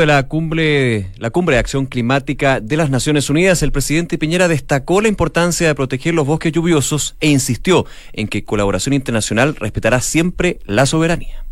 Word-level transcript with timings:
de 0.00 0.06
la 0.06 0.22
cumbre, 0.22 1.10
la 1.18 1.28
cumbre 1.28 1.56
de 1.56 1.60
acción 1.60 1.84
climática 1.84 2.60
de 2.60 2.76
las 2.78 2.88
Naciones 2.88 3.28
Unidas, 3.28 3.62
el 3.62 3.70
presidente 3.70 4.16
Piñera 4.16 4.48
destacó 4.48 5.02
la 5.02 5.08
importancia 5.08 5.66
de 5.66 5.74
proteger 5.74 6.14
los 6.14 6.26
bosques 6.26 6.52
lluviosos 6.52 7.16
e 7.20 7.28
insistió 7.28 7.84
en 8.14 8.26
que 8.26 8.42
colaboración 8.42 8.94
internacional 8.94 9.54
respetará 9.56 10.00
siempre 10.00 10.58
la 10.64 10.86
soberanía. 10.86 11.44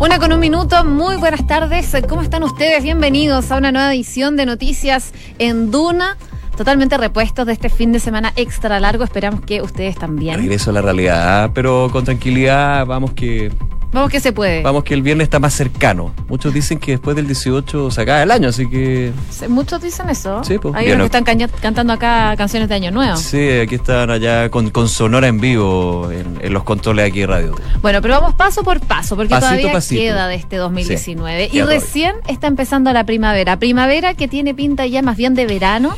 Una 0.00 0.18
con 0.18 0.32
un 0.32 0.40
minuto, 0.40 0.84
muy 0.86 1.16
buenas 1.16 1.46
tardes. 1.46 1.94
¿Cómo 2.08 2.22
están 2.22 2.42
ustedes? 2.42 2.82
Bienvenidos 2.82 3.50
a 3.52 3.58
una 3.58 3.72
nueva 3.72 3.94
edición 3.94 4.36
de 4.36 4.46
Noticias 4.46 5.12
en 5.38 5.70
Duna. 5.70 6.16
Totalmente 6.56 6.96
repuestos 6.96 7.46
de 7.46 7.52
este 7.52 7.68
fin 7.68 7.92
de 7.92 8.00
semana 8.00 8.32
extra 8.36 8.80
largo. 8.80 9.04
Esperamos 9.04 9.42
que 9.42 9.60
ustedes 9.60 9.96
también. 9.96 10.38
Regreso 10.38 10.70
a 10.70 10.72
la 10.72 10.80
realidad, 10.80 11.50
pero 11.54 11.90
con 11.92 12.06
tranquilidad, 12.06 12.86
vamos 12.86 13.12
que 13.12 13.52
Vamos 13.92 14.10
que 14.10 14.20
se 14.20 14.32
puede. 14.32 14.62
Vamos 14.62 14.84
que 14.84 14.94
el 14.94 15.02
viernes 15.02 15.24
está 15.24 15.38
más 15.38 15.54
cercano. 15.54 16.12
Muchos 16.28 16.52
dicen 16.52 16.78
que 16.78 16.92
después 16.92 17.16
del 17.16 17.26
18 17.26 17.90
se 17.90 18.00
acaba 18.00 18.22
el 18.22 18.30
año, 18.30 18.48
así 18.48 18.68
que... 18.68 19.12
Muchos 19.48 19.80
dicen 19.80 20.10
eso. 20.10 20.42
Sí, 20.44 20.58
pues. 20.58 20.74
Hay 20.74 20.90
unos 20.92 21.10
que 21.10 21.18
están 21.18 21.48
cantando 21.60 21.92
acá 21.92 22.34
canciones 22.36 22.68
de 22.68 22.74
Año 22.74 22.90
Nuevo. 22.90 23.16
Sí, 23.16 23.50
aquí 23.60 23.76
están 23.76 24.10
allá 24.10 24.50
con, 24.50 24.70
Sonora 24.88 25.28
en 25.28 25.40
vivo 25.40 26.10
en, 26.10 26.52
los 26.52 26.62
controles 26.64 27.08
aquí 27.08 27.20
de 27.20 27.26
radio. 27.26 27.54
Bueno, 27.82 28.00
pero 28.02 28.20
vamos 28.20 28.34
paso 28.34 28.62
por 28.62 28.80
paso, 28.80 29.16
porque 29.16 29.34
todavía 29.34 29.72
queda 29.80 30.28
de 30.28 30.36
este 30.36 30.56
2019. 30.56 31.50
y 31.52 31.62
recién 31.62 32.14
está 32.26 32.46
empezando 32.46 32.92
la 32.92 33.04
primavera. 33.04 33.58
Primavera 33.58 34.14
que 34.14 34.28
tiene 34.28 34.54
pinta 34.54 34.86
ya 34.86 35.02
más 35.02 35.16
bien 35.16 35.34
de 35.34 35.46
verano 35.46 35.96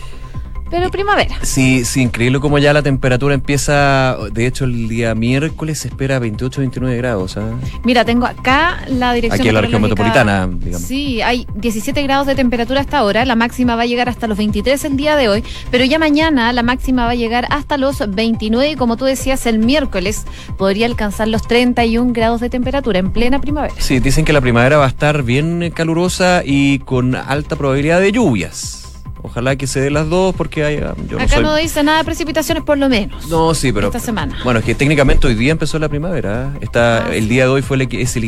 pero 0.70 0.90
primavera. 0.90 1.36
Sí, 1.42 1.84
sí, 1.84 2.02
increíble 2.02 2.40
como 2.40 2.58
ya 2.58 2.72
la 2.72 2.82
temperatura 2.82 3.34
empieza, 3.34 4.16
de 4.32 4.46
hecho 4.46 4.64
el 4.64 4.88
día 4.88 5.14
miércoles 5.14 5.80
se 5.80 5.88
espera 5.88 6.18
28, 6.18 6.60
29 6.60 6.96
grados. 6.96 7.36
¿ah? 7.36 7.52
Mira, 7.84 8.04
tengo 8.04 8.26
acá 8.26 8.84
la 8.88 9.12
dirección. 9.12 9.40
Aquí 9.40 9.48
en 9.48 9.54
la 9.54 9.60
región 9.60 9.82
metropolitana, 9.82 10.48
digamos. 10.50 10.86
Sí, 10.86 11.22
hay 11.22 11.46
17 11.54 12.02
grados 12.02 12.26
de 12.26 12.34
temperatura 12.34 12.80
hasta 12.80 12.98
ahora, 12.98 13.24
la 13.24 13.36
máxima 13.36 13.76
va 13.76 13.82
a 13.82 13.86
llegar 13.86 14.08
hasta 14.08 14.26
los 14.26 14.38
23 14.38 14.84
el 14.84 14.96
día 14.96 15.16
de 15.16 15.28
hoy, 15.28 15.44
pero 15.70 15.84
ya 15.84 15.98
mañana 15.98 16.52
la 16.52 16.62
máxima 16.62 17.04
va 17.04 17.10
a 17.10 17.16
llegar 17.16 17.46
hasta 17.50 17.76
los 17.76 17.98
29 18.08 18.72
y 18.72 18.76
como 18.76 18.96
tú 18.96 19.04
decías, 19.04 19.46
el 19.46 19.58
miércoles 19.58 20.24
podría 20.56 20.86
alcanzar 20.86 21.28
los 21.28 21.42
31 21.42 22.12
grados 22.12 22.40
de 22.40 22.50
temperatura 22.50 22.98
en 22.98 23.10
plena 23.10 23.40
primavera. 23.40 23.74
Sí, 23.78 24.00
dicen 24.00 24.24
que 24.24 24.32
la 24.32 24.40
primavera 24.40 24.78
va 24.78 24.86
a 24.86 24.88
estar 24.88 25.22
bien 25.22 25.72
calurosa 25.74 26.42
y 26.44 26.80
con 26.80 27.14
alta 27.14 27.56
probabilidad 27.56 28.00
de 28.00 28.12
lluvias. 28.12 28.87
Ojalá 29.22 29.56
que 29.56 29.66
se 29.66 29.80
dé 29.80 29.90
las 29.90 30.08
dos 30.08 30.34
porque 30.34 30.64
hay, 30.64 30.76
ah, 30.76 30.94
yo 31.08 31.20
Acá 31.20 31.40
no, 31.40 31.54
dice 31.56 31.82
nada 31.82 31.98
de 31.98 32.04
precipitaciones 32.04 32.62
por 32.62 32.78
lo 32.78 32.88
menos. 32.88 33.28
No, 33.28 33.54
sí, 33.54 33.72
pero... 33.72 33.88
Esta 33.88 34.00
semana. 34.00 34.38
Bueno, 34.44 34.60
es 34.60 34.66
que 34.66 34.74
técnicamente 34.74 35.26
hoy 35.26 35.34
día 35.34 35.52
empezó 35.52 35.78
la 35.78 35.88
primavera. 35.88 36.52
¿eh? 36.54 36.58
Está, 36.62 37.06
ah, 37.06 37.14
el 37.14 37.28
día 37.28 37.44
de 37.44 37.50
hoy 37.50 37.62
fue 37.62 37.76
el, 37.76 37.88
es 37.92 38.16
el 38.16 38.24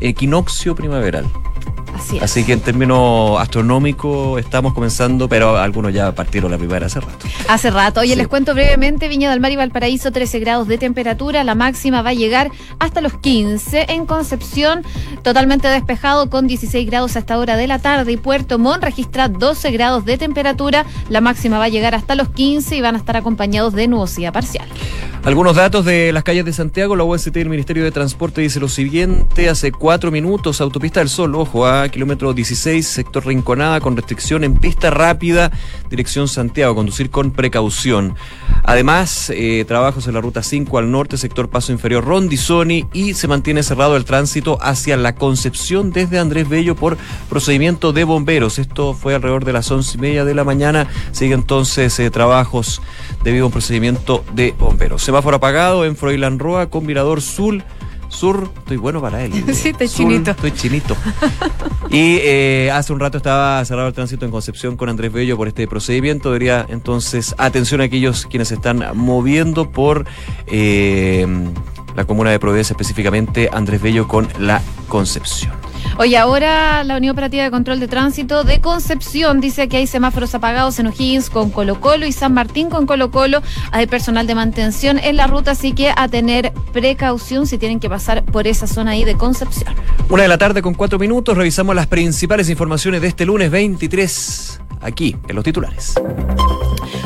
equinoccio 0.00 0.74
primaveral. 0.74 1.26
Así, 2.20 2.44
que 2.44 2.52
en 2.52 2.60
términos 2.60 3.40
astronómicos 3.40 4.40
estamos 4.40 4.74
comenzando, 4.74 5.28
pero 5.28 5.56
algunos 5.56 5.92
ya 5.92 6.12
partieron 6.14 6.50
la 6.50 6.58
primavera 6.58 6.86
hace 6.86 7.00
rato. 7.00 7.26
Hace 7.48 7.70
rato. 7.70 8.00
Oye, 8.00 8.16
les 8.16 8.28
cuento 8.28 8.54
brevemente, 8.54 9.08
Viña 9.08 9.30
del 9.30 9.40
Mar 9.40 9.52
y 9.52 9.56
Valparaíso, 9.56 10.10
13 10.10 10.40
grados 10.40 10.68
de 10.68 10.78
temperatura, 10.78 11.44
la 11.44 11.54
máxima 11.54 12.02
va 12.02 12.10
a 12.10 12.14
llegar 12.14 12.50
hasta 12.78 13.00
los 13.00 13.14
15. 13.14 13.86
En 13.88 14.06
Concepción, 14.06 14.82
totalmente 15.22 15.68
despejado 15.68 16.28
con 16.28 16.46
16 16.46 16.86
grados 16.86 17.16
a 17.16 17.20
esta 17.20 17.38
hora 17.38 17.56
de 17.56 17.66
la 17.66 17.78
tarde. 17.78 18.12
Y 18.12 18.16
Puerto 18.16 18.58
Montt 18.58 18.82
registra 18.82 19.28
12 19.28 19.70
grados 19.70 20.04
de 20.04 20.11
temperatura, 20.18 20.86
la 21.08 21.20
máxima 21.20 21.58
va 21.58 21.64
a 21.64 21.68
llegar 21.68 21.94
hasta 21.94 22.14
los 22.14 22.28
15 22.30 22.76
y 22.76 22.80
van 22.80 22.94
a 22.94 22.98
estar 22.98 23.16
acompañados 23.16 23.72
de 23.74 23.88
nubosidad 23.88 24.32
parcial. 24.32 24.68
Algunos 25.24 25.54
datos 25.54 25.84
de 25.84 26.10
las 26.12 26.24
calles 26.24 26.44
de 26.44 26.52
Santiago, 26.52 26.96
la 26.96 27.04
UST 27.04 27.36
y 27.36 27.40
el 27.40 27.48
Ministerio 27.48 27.84
de 27.84 27.92
Transporte 27.92 28.40
dice 28.40 28.58
lo 28.58 28.68
siguiente, 28.68 29.48
hace 29.48 29.70
cuatro 29.70 30.10
minutos, 30.10 30.60
autopista 30.60 30.98
del 30.98 31.08
Sol, 31.08 31.36
ojo, 31.36 31.64
a 31.64 31.88
kilómetro 31.90 32.32
16, 32.32 32.84
sector 32.84 33.24
Rinconada, 33.24 33.80
con 33.80 33.96
restricción 33.96 34.42
en 34.42 34.54
pista 34.54 34.90
rápida, 34.90 35.52
dirección 35.88 36.26
Santiago, 36.26 36.74
conducir 36.74 37.08
con 37.10 37.30
precaución. 37.30 38.16
Además, 38.64 39.30
eh, 39.30 39.64
trabajos 39.64 40.08
en 40.08 40.14
la 40.14 40.20
ruta 40.20 40.42
5 40.42 40.76
al 40.78 40.90
norte, 40.90 41.16
sector 41.16 41.48
Paso 41.48 41.70
Inferior 41.70 42.04
Rondizoni, 42.04 42.86
y 42.92 43.14
se 43.14 43.28
mantiene 43.28 43.62
cerrado 43.62 43.96
el 43.96 44.04
tránsito 44.04 44.58
hacia 44.60 44.96
la 44.96 45.14
Concepción 45.14 45.92
desde 45.92 46.18
Andrés 46.18 46.48
Bello 46.48 46.74
por 46.74 46.98
procedimiento 47.28 47.92
de 47.92 48.02
bomberos. 48.02 48.58
Esto 48.58 48.92
fue 48.92 49.14
alrededor 49.14 49.44
de 49.44 49.52
las 49.52 49.70
once 49.70 49.98
y 49.98 50.00
media 50.00 50.24
de 50.24 50.34
la 50.34 50.42
mañana. 50.42 50.88
Sigue 51.12 51.34
entonces 51.34 51.96
eh, 52.00 52.10
trabajos 52.10 52.82
debido 53.24 53.44
a 53.44 53.46
un 53.46 53.52
procedimiento 53.52 54.24
de 54.34 54.54
bomberos. 54.58 55.02
Semáforo 55.02 55.36
apagado 55.36 55.84
en 55.84 55.96
Froilán 55.96 56.38
Roa, 56.38 56.70
con 56.70 56.86
Mirador 56.86 57.20
Sur. 57.20 57.62
Sur, 58.08 58.50
estoy 58.58 58.76
bueno 58.76 59.00
para 59.00 59.24
él. 59.24 59.32
Sí, 59.54 59.70
estoy 59.70 59.88
chinito. 59.88 60.32
Estoy 60.32 60.52
chinito. 60.52 60.96
y 61.90 62.18
eh, 62.20 62.70
hace 62.72 62.92
un 62.92 63.00
rato 63.00 63.16
estaba 63.16 63.64
cerrado 63.64 63.88
el 63.88 63.94
tránsito 63.94 64.26
en 64.26 64.30
Concepción 64.30 64.76
con 64.76 64.88
Andrés 64.88 65.12
Bello 65.12 65.36
por 65.36 65.48
este 65.48 65.66
procedimiento. 65.66 66.28
Debería 66.30 66.66
entonces 66.68 67.34
atención 67.38 67.80
a 67.80 67.84
aquellos 67.84 68.26
quienes 68.26 68.48
se 68.48 68.54
están 68.54 68.84
moviendo 68.94 69.70
por 69.70 70.04
eh, 70.46 71.26
la 71.96 72.04
comuna 72.04 72.30
de 72.30 72.38
Providencia, 72.38 72.74
específicamente 72.74 73.48
Andrés 73.52 73.80
Bello 73.80 74.06
con 74.06 74.28
la 74.38 74.60
Concepción. 74.88 75.61
Oye, 75.98 76.16
ahora 76.16 76.84
la 76.84 76.96
Unión 76.96 77.12
Operativa 77.12 77.44
de 77.44 77.50
Control 77.50 77.80
de 77.80 77.88
Tránsito 77.88 78.44
de 78.44 78.60
Concepción 78.60 79.40
dice 79.40 79.68
que 79.68 79.78
hay 79.78 79.86
semáforos 79.86 80.34
apagados 80.34 80.78
en 80.78 80.86
O'Higgins 80.86 81.30
con 81.30 81.50
Colo 81.50 81.80
Colo 81.80 82.06
y 82.06 82.12
San 82.12 82.34
Martín 82.34 82.70
con 82.70 82.86
Colo 82.86 83.10
Colo. 83.10 83.42
Hay 83.70 83.86
personal 83.86 84.26
de 84.26 84.34
mantención 84.34 84.98
en 84.98 85.16
la 85.16 85.26
ruta, 85.26 85.52
así 85.52 85.72
que 85.72 85.92
a 85.94 86.08
tener 86.08 86.52
precaución 86.72 87.46
si 87.46 87.58
tienen 87.58 87.80
que 87.80 87.88
pasar 87.88 88.24
por 88.24 88.46
esa 88.46 88.66
zona 88.66 88.92
ahí 88.92 89.04
de 89.04 89.16
Concepción. 89.16 89.74
Una 90.08 90.22
de 90.22 90.28
la 90.28 90.38
tarde 90.38 90.62
con 90.62 90.74
cuatro 90.74 90.98
minutos, 90.98 91.36
revisamos 91.36 91.74
las 91.74 91.86
principales 91.86 92.48
informaciones 92.48 93.00
de 93.00 93.08
este 93.08 93.24
lunes 93.24 93.50
23, 93.50 94.60
aquí 94.82 95.16
en 95.28 95.36
los 95.36 95.44
titulares. 95.44 95.94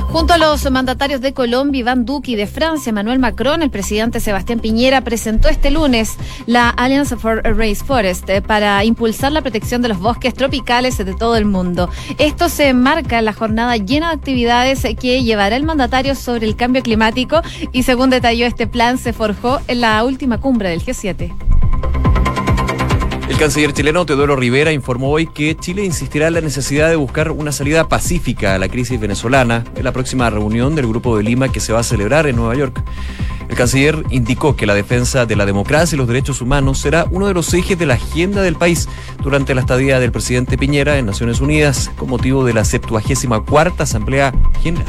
Junto 0.08 0.32
a 0.32 0.38
los 0.38 0.70
mandatarios 0.70 1.20
de 1.20 1.34
Colombia, 1.34 1.80
Iván 1.80 2.06
Duque, 2.06 2.32
y 2.32 2.36
de 2.36 2.46
Francia, 2.46 2.90
Emmanuel 2.90 3.18
Macron, 3.18 3.62
el 3.62 3.70
presidente 3.70 4.18
Sebastián 4.18 4.60
Piñera 4.60 5.02
presentó 5.02 5.48
este 5.48 5.70
lunes 5.70 6.16
la 6.46 6.70
Alliance 6.70 7.16
for 7.16 7.42
a 7.46 7.50
Race 7.50 7.84
Forest 7.84 8.28
eh, 8.30 8.40
para 8.40 8.82
impulsar 8.84 9.32
la 9.32 9.42
protección 9.42 9.82
de 9.82 9.88
los 9.88 9.98
bosques 9.98 10.32
tropicales 10.32 10.96
de 10.96 11.14
todo 11.14 11.36
el 11.36 11.44
mundo. 11.44 11.90
Esto 12.18 12.48
se 12.48 12.68
enmarca 12.68 13.18
en 13.18 13.26
la 13.26 13.34
jornada 13.34 13.76
llena 13.76 14.08
de 14.08 14.14
actividades 14.14 14.86
que 14.98 15.22
llevará 15.22 15.56
el 15.56 15.64
mandatario 15.64 16.14
sobre 16.14 16.46
el 16.46 16.56
cambio 16.56 16.82
climático 16.82 17.42
y 17.72 17.82
según 17.82 18.08
detalló 18.08 18.46
este 18.46 18.66
plan 18.66 18.96
se 18.96 19.12
forjó 19.12 19.60
en 19.68 19.82
la 19.82 20.02
última 20.02 20.40
cumbre 20.40 20.70
del 20.70 20.82
G7. 20.82 21.55
El 23.28 23.36
canciller 23.38 23.72
chileno 23.72 24.06
Teodoro 24.06 24.36
Rivera 24.36 24.72
informó 24.72 25.10
hoy 25.10 25.26
que 25.26 25.56
Chile 25.56 25.84
insistirá 25.84 26.28
en 26.28 26.34
la 26.34 26.40
necesidad 26.40 26.88
de 26.88 26.96
buscar 26.96 27.32
una 27.32 27.50
salida 27.50 27.88
pacífica 27.88 28.54
a 28.54 28.58
la 28.58 28.68
crisis 28.68 29.00
venezolana 29.00 29.64
en 29.74 29.82
la 29.82 29.92
próxima 29.92 30.30
reunión 30.30 30.76
del 30.76 30.86
Grupo 30.86 31.16
de 31.16 31.24
Lima 31.24 31.48
que 31.50 31.58
se 31.58 31.72
va 31.72 31.80
a 31.80 31.84
celebrar 31.84 32.28
en 32.28 32.36
Nueva 32.36 32.54
York. 32.54 32.80
El 33.48 33.56
canciller 33.56 34.04
indicó 34.10 34.54
que 34.54 34.66
la 34.66 34.74
defensa 34.74 35.26
de 35.26 35.34
la 35.34 35.44
democracia 35.44 35.96
y 35.96 35.98
los 35.98 36.08
derechos 36.08 36.40
humanos 36.40 36.78
será 36.78 37.06
uno 37.10 37.26
de 37.26 37.34
los 37.34 37.52
ejes 37.52 37.78
de 37.78 37.86
la 37.86 37.94
agenda 37.94 38.42
del 38.42 38.54
país 38.54 38.88
durante 39.22 39.54
la 39.54 39.60
estadía 39.60 39.98
del 39.98 40.12
presidente 40.12 40.56
Piñera 40.56 40.96
en 40.98 41.06
Naciones 41.06 41.40
Unidas 41.40 41.90
con 41.96 42.08
motivo 42.08 42.44
de 42.44 42.54
la 42.54 42.64
74 42.64 43.74
Asamblea 43.82 44.32
General. 44.62 44.86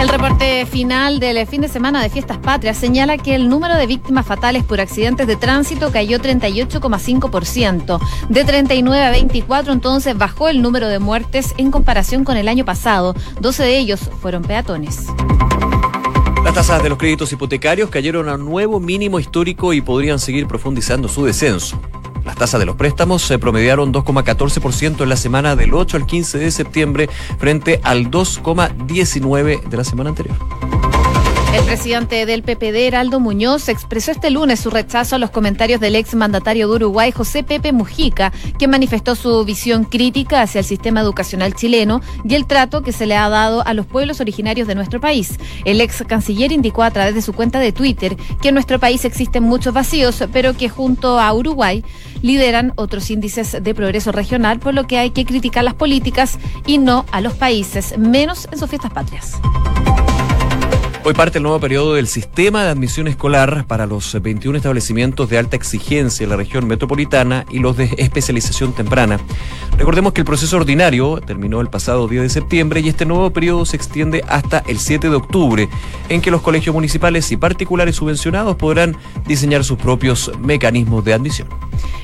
El 0.00 0.08
reporte 0.08 0.64
final 0.64 1.18
del 1.18 1.44
fin 1.48 1.60
de 1.60 1.68
semana 1.68 2.00
de 2.00 2.08
Fiestas 2.08 2.38
Patrias 2.38 2.76
señala 2.76 3.18
que 3.18 3.34
el 3.34 3.48
número 3.48 3.74
de 3.74 3.86
víctimas 3.88 4.24
fatales 4.24 4.62
por 4.62 4.80
accidentes 4.80 5.26
de 5.26 5.34
tránsito 5.34 5.90
cayó 5.90 6.20
38,5%. 6.20 7.98
De 8.28 8.44
39 8.44 9.04
a 9.04 9.10
24 9.10 9.72
entonces 9.72 10.16
bajó 10.16 10.48
el 10.48 10.62
número 10.62 10.86
de 10.86 11.00
muertes 11.00 11.52
en 11.56 11.72
comparación 11.72 12.22
con 12.22 12.36
el 12.36 12.46
año 12.46 12.64
pasado. 12.64 13.16
12 13.40 13.64
de 13.64 13.76
ellos 13.76 14.00
fueron 14.22 14.42
peatones. 14.42 15.06
Las 16.44 16.54
tasas 16.54 16.80
de 16.80 16.90
los 16.90 16.98
créditos 16.98 17.32
hipotecarios 17.32 17.90
cayeron 17.90 18.28
a 18.28 18.36
un 18.36 18.44
nuevo 18.44 18.78
mínimo 18.78 19.18
histórico 19.18 19.72
y 19.72 19.80
podrían 19.80 20.20
seguir 20.20 20.46
profundizando 20.46 21.08
su 21.08 21.24
descenso. 21.24 21.80
Las 22.28 22.36
tasas 22.36 22.60
de 22.60 22.66
los 22.66 22.76
préstamos 22.76 23.22
se 23.22 23.38
promediaron 23.38 23.90
2,14% 23.90 25.02
en 25.02 25.08
la 25.08 25.16
semana 25.16 25.56
del 25.56 25.72
8 25.72 25.96
al 25.96 26.04
15 26.04 26.36
de 26.36 26.50
septiembre 26.50 27.08
frente 27.38 27.80
al 27.82 28.10
2,19% 28.10 29.62
de 29.62 29.76
la 29.78 29.82
semana 29.82 30.10
anterior. 30.10 30.36
El 31.58 31.64
presidente 31.64 32.24
del 32.24 32.44
PPD, 32.44 32.86
Heraldo 32.86 33.18
Muñoz, 33.18 33.68
expresó 33.68 34.12
este 34.12 34.30
lunes 34.30 34.60
su 34.60 34.70
rechazo 34.70 35.16
a 35.16 35.18
los 35.18 35.30
comentarios 35.30 35.80
del 35.80 35.96
ex 35.96 36.14
mandatario 36.14 36.68
de 36.68 36.76
Uruguay, 36.76 37.10
José 37.10 37.42
Pepe 37.42 37.72
Mujica, 37.72 38.32
que 38.58 38.68
manifestó 38.68 39.16
su 39.16 39.44
visión 39.44 39.84
crítica 39.84 40.40
hacia 40.40 40.60
el 40.60 40.64
sistema 40.64 41.00
educacional 41.00 41.54
chileno 41.54 42.00
y 42.24 42.36
el 42.36 42.46
trato 42.46 42.82
que 42.82 42.92
se 42.92 43.06
le 43.06 43.16
ha 43.16 43.28
dado 43.28 43.66
a 43.66 43.74
los 43.74 43.86
pueblos 43.86 44.20
originarios 44.20 44.68
de 44.68 44.76
nuestro 44.76 45.00
país. 45.00 45.36
El 45.64 45.80
ex 45.80 46.04
canciller 46.06 46.52
indicó 46.52 46.84
a 46.84 46.92
través 46.92 47.16
de 47.16 47.22
su 47.22 47.32
cuenta 47.32 47.58
de 47.58 47.72
Twitter 47.72 48.16
que 48.40 48.48
en 48.48 48.54
nuestro 48.54 48.78
país 48.78 49.04
existen 49.04 49.42
muchos 49.42 49.74
vacíos, 49.74 50.22
pero 50.32 50.56
que 50.56 50.68
junto 50.68 51.18
a 51.18 51.32
Uruguay 51.34 51.84
lideran 52.22 52.72
otros 52.76 53.10
índices 53.10 53.56
de 53.60 53.74
progreso 53.74 54.12
regional, 54.12 54.60
por 54.60 54.74
lo 54.74 54.86
que 54.86 54.98
hay 54.98 55.10
que 55.10 55.24
criticar 55.24 55.64
las 55.64 55.74
políticas 55.74 56.38
y 56.66 56.78
no 56.78 57.04
a 57.10 57.20
los 57.20 57.34
países, 57.34 57.98
menos 57.98 58.48
en 58.52 58.58
sus 58.58 58.70
fiestas 58.70 58.92
patrias. 58.92 59.40
Hoy 61.08 61.14
parte 61.14 61.38
el 61.38 61.42
nuevo 61.44 61.58
periodo 61.58 61.94
del 61.94 62.06
sistema 62.06 62.64
de 62.64 62.68
admisión 62.68 63.08
escolar 63.08 63.64
para 63.66 63.86
los 63.86 64.20
21 64.20 64.58
establecimientos 64.58 65.30
de 65.30 65.38
alta 65.38 65.56
exigencia 65.56 66.24
en 66.24 66.28
la 66.28 66.36
región 66.36 66.66
metropolitana 66.66 67.46
y 67.50 67.60
los 67.60 67.78
de 67.78 67.94
especialización 67.96 68.74
temprana. 68.74 69.18
Recordemos 69.78 70.12
que 70.12 70.20
el 70.20 70.26
proceso 70.26 70.58
ordinario 70.58 71.18
terminó 71.26 71.62
el 71.62 71.70
pasado 71.70 72.08
10 72.08 72.24
de 72.24 72.28
septiembre 72.28 72.80
y 72.80 72.90
este 72.90 73.06
nuevo 73.06 73.30
periodo 73.30 73.64
se 73.64 73.76
extiende 73.76 74.22
hasta 74.28 74.58
el 74.66 74.78
7 74.78 75.08
de 75.08 75.16
octubre, 75.16 75.70
en 76.10 76.20
que 76.20 76.30
los 76.30 76.42
colegios 76.42 76.74
municipales 76.74 77.32
y 77.32 77.38
particulares 77.38 77.96
subvencionados 77.96 78.56
podrán 78.56 78.94
diseñar 79.26 79.64
sus 79.64 79.78
propios 79.78 80.30
mecanismos 80.40 81.06
de 81.06 81.14
admisión. 81.14 81.48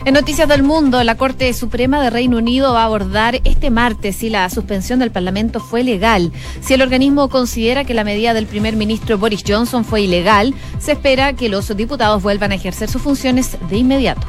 En 0.04 0.12
Noticias 0.12 0.46
del 0.48 0.62
Mundo, 0.62 1.02
la 1.02 1.16
Corte 1.16 1.50
Suprema 1.54 2.02
de 2.02 2.10
Reino 2.10 2.36
Unido 2.36 2.74
va 2.74 2.82
a 2.82 2.84
abordar 2.84 3.40
este 3.44 3.70
martes 3.70 4.16
si 4.16 4.28
la 4.28 4.48
suspensión 4.50 4.98
del 4.98 5.10
Parlamento 5.10 5.60
fue 5.60 5.82
legal. 5.82 6.30
Si 6.60 6.74
el 6.74 6.82
organismo 6.82 7.30
considera 7.30 7.84
que 7.84 7.94
la 7.94 8.04
medida 8.04 8.34
del 8.34 8.46
primer 8.46 8.76
ministro 8.76 8.93
Boris 9.18 9.44
Johnson 9.46 9.84
fue 9.84 10.02
ilegal, 10.02 10.54
se 10.78 10.92
espera 10.92 11.34
que 11.34 11.48
los 11.48 11.74
diputados 11.76 12.22
vuelvan 12.22 12.52
a 12.52 12.54
ejercer 12.54 12.90
sus 12.90 13.02
funciones 13.02 13.56
de 13.68 13.76
inmediato. 13.76 14.26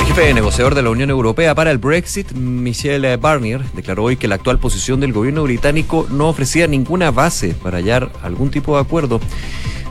El 0.00 0.06
jefe 0.06 0.34
negociador 0.34 0.74
de 0.74 0.82
la 0.82 0.90
Unión 0.90 1.08
Europea 1.08 1.54
para 1.54 1.70
el 1.70 1.78
Brexit, 1.78 2.32
Michel 2.32 3.16
Barnier, 3.16 3.62
declaró 3.72 4.04
hoy 4.04 4.16
que 4.16 4.28
la 4.28 4.34
actual 4.34 4.58
posición 4.58 5.00
del 5.00 5.12
gobierno 5.12 5.42
británico 5.42 6.06
no 6.10 6.28
ofrecía 6.28 6.66
ninguna 6.66 7.10
base 7.10 7.54
para 7.54 7.78
hallar 7.78 8.12
algún 8.22 8.50
tipo 8.50 8.74
de 8.74 8.82
acuerdo. 8.82 9.20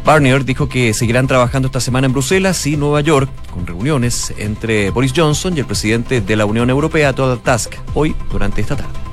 Barnier 0.06 0.45
dijo 0.45 0.68
que 0.68 0.94
seguirán 0.94 1.27
trabajando 1.27 1.68
esta 1.68 1.80
semana 1.80 2.07
en 2.07 2.13
Bruselas 2.13 2.65
y 2.68 2.75
Nueva 2.75 3.01
York 3.01 3.30
con 3.51 3.68
reuniones 3.68 4.33
entre 4.38 4.89
Boris 4.92 5.13
Johnson 5.15 5.56
y 5.56 5.59
el 5.59 5.65
presidente 5.65 6.21
de 6.21 6.36
la 6.36 6.45
Unión 6.45 6.69
Europea, 6.69 7.13
Donald 7.13 7.42
Tusk, 7.42 7.75
hoy 7.94 8.15
durante 8.31 8.62
esta 8.62 8.75
tarde. 8.75 9.11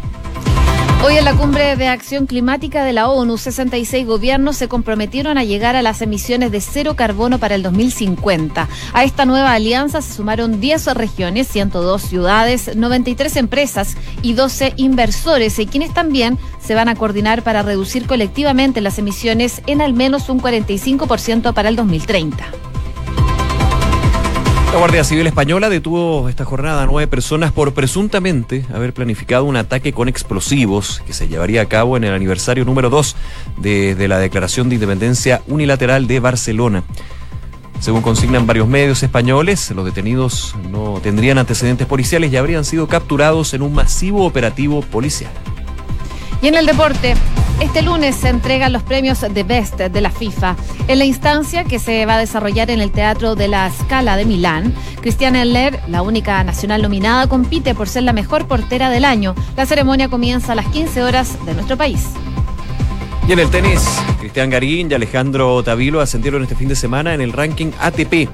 Hoy 1.01 1.17
en 1.17 1.25
la 1.25 1.35
cumbre 1.35 1.77
de 1.77 1.87
acción 1.87 2.27
climática 2.27 2.85
de 2.85 2.93
la 2.93 3.09
ONU, 3.09 3.39
66 3.39 4.05
gobiernos 4.05 4.57
se 4.57 4.67
comprometieron 4.67 5.39
a 5.39 5.45
llegar 5.45 5.77
a 5.77 5.83
las 5.83 6.03
emisiones 6.03 6.51
de 6.51 6.61
cero 6.61 6.97
carbono 6.97 7.39
para 7.39 7.55
el 7.55 7.63
2050. 7.63 8.69
A 8.93 9.05
esta 9.05 9.25
nueva 9.25 9.53
alianza 9.53 10.03
se 10.03 10.15
sumaron 10.15 10.61
10 10.61 10.95
regiones, 10.95 11.47
102 11.47 12.03
ciudades, 12.03 12.77
93 12.77 13.37
empresas 13.37 13.97
y 14.23 14.33
12 14.33 14.75
inversores, 14.77 15.61
y 15.61 15.67
quienes 15.67 15.95
también 15.95 16.37
se 16.61 16.75
van 16.75 16.89
a 16.89 16.97
coordinar 16.97 17.43
para 17.43 17.63
reducir 17.63 18.07
colectivamente 18.07 18.81
las 18.81 18.99
emisiones 18.99 19.63
en 19.69 19.81
al 19.81 19.93
menos 19.93 20.29
un 20.29 20.43
45% 20.43 21.55
para 21.55 21.69
el 21.69 21.77
2030. 21.77 22.45
La 24.73 24.79
Guardia 24.79 25.03
Civil 25.03 25.27
Española 25.27 25.71
detuvo 25.71 26.29
esta 26.29 26.45
jornada 26.45 26.83
a 26.83 26.87
nueve 26.87 27.09
personas 27.09 27.53
por 27.53 27.73
presuntamente 27.73 28.67
haber 28.73 28.93
planificado 28.93 29.45
un 29.45 29.57
ataque 29.57 29.95
con 29.95 30.09
explosivos 30.09 31.03
que 31.07 31.15
se 31.15 31.27
llevaría 31.27 31.63
a 31.63 31.67
cabo 31.67 31.97
en 31.97 32.05
el 32.05 32.13
aniversario 32.13 32.67
número 32.67 32.91
2 32.91 33.17
de, 33.57 33.95
de 33.95 34.09
la 34.09 34.19
Declaración 34.19 34.69
de 34.69 34.75
Independencia 34.75 35.43
Unilateral 35.47 36.07
de 36.07 36.21
Barcelona. 36.21 36.85
Según 37.81 38.03
consignan 38.03 38.47
varios 38.47 38.69
medios 38.69 39.03
españoles, 39.03 39.71
los 39.71 39.87
detenidos 39.87 40.55
no 40.71 41.01
tendrían 41.03 41.39
antecedentes 41.39 41.87
policiales 41.87 42.31
y 42.31 42.37
habrían 42.37 42.65
sido 42.67 42.89
capturados 42.89 43.55
en 43.55 43.63
un 43.63 43.73
masivo 43.73 44.27
operativo 44.27 44.83
policial. 44.83 45.33
Y 46.41 46.47
en 46.47 46.55
el 46.55 46.67
deporte, 46.67 47.15
este 47.61 47.83
lunes 47.83 48.15
se 48.15 48.29
entregan 48.29 48.73
los 48.73 48.85
premios 48.85 49.21
de 49.21 49.43
Best 49.43 49.79
de 49.79 50.01
la 50.01 50.11
FIFA. 50.11 50.57
En 50.87 50.99
la 51.01 51.05
instancia 51.05 51.65
que 51.65 51.81
se 51.81 52.07
va 52.07 52.15
a 52.15 52.19
desarrollar 52.19 52.71
en 52.71 52.81
el 52.81 52.93
Teatro 52.93 53.35
de 53.35 53.49
la 53.49 53.69
Scala 53.71 54.17
de 54.17 54.25
Milán, 54.25 54.73
Cristiana 55.01 55.43
Eller, 55.43 55.81
la 55.89 56.03
única 56.03 56.45
nacional 56.45 56.83
nominada, 56.83 57.29
compite 57.29 57.75
por 57.75 57.89
ser 57.89 58.05
la 58.05 58.13
mejor 58.13 58.47
portera 58.47 58.91
del 58.91 59.05
año. 59.05 59.35
La 59.57 59.67
ceremonia 59.67 60.09
comienza 60.09 60.53
a 60.53 60.55
las 60.55 60.67
15 60.67 61.03
horas 61.03 61.45
de 61.45 61.55
nuestro 61.55 61.77
país. 61.77 62.07
Y 63.27 63.33
en 63.33 63.41
el 63.41 63.51
tenis, 63.51 63.83
Cristian 64.21 64.49
Garín 64.49 64.91
y 64.91 64.95
Alejandro 64.95 65.63
Tavilo 65.65 66.01
ascendieron 66.01 66.43
este 66.45 66.55
fin 66.55 66.69
de 66.69 66.77
semana 66.77 67.13
en 67.13 67.21
el 67.21 67.33
ranking 67.33 67.73
ATP. 67.81 68.29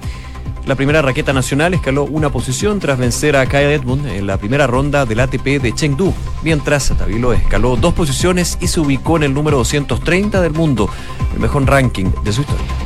La 0.67 0.77
primera 0.77 1.03
raqueta 1.03 1.35
nacional 1.35 1.75
escaló 1.75 2.05
una 2.05 2.31
posición 2.31 2.81
tras 2.81 2.99
vencer 2.99 3.37
a 3.37 3.45
Kyle 3.45 3.73
Edmund 3.73 4.07
en 4.07 4.27
la 4.27 4.39
primera 4.39 4.67
ronda 4.67 5.05
del 5.05 5.21
ATP 5.21 5.61
de 5.61 5.75
Chengdu, 5.75 6.15
mientras 6.43 6.89
Tavilo 6.97 7.35
escaló 7.35 7.77
dos 7.77 7.93
posiciones 7.93 8.57
y 8.63 8.69
se 8.69 8.81
ubicó 8.81 9.19
en 9.19 9.25
el 9.25 9.35
número 9.35 9.59
230 9.59 10.41
del 10.41 10.53
mundo, 10.53 10.89
el 11.35 11.41
mejor 11.41 11.67
ranking 11.67 12.07
de 12.25 12.33
su 12.33 12.41
historia. 12.41 12.84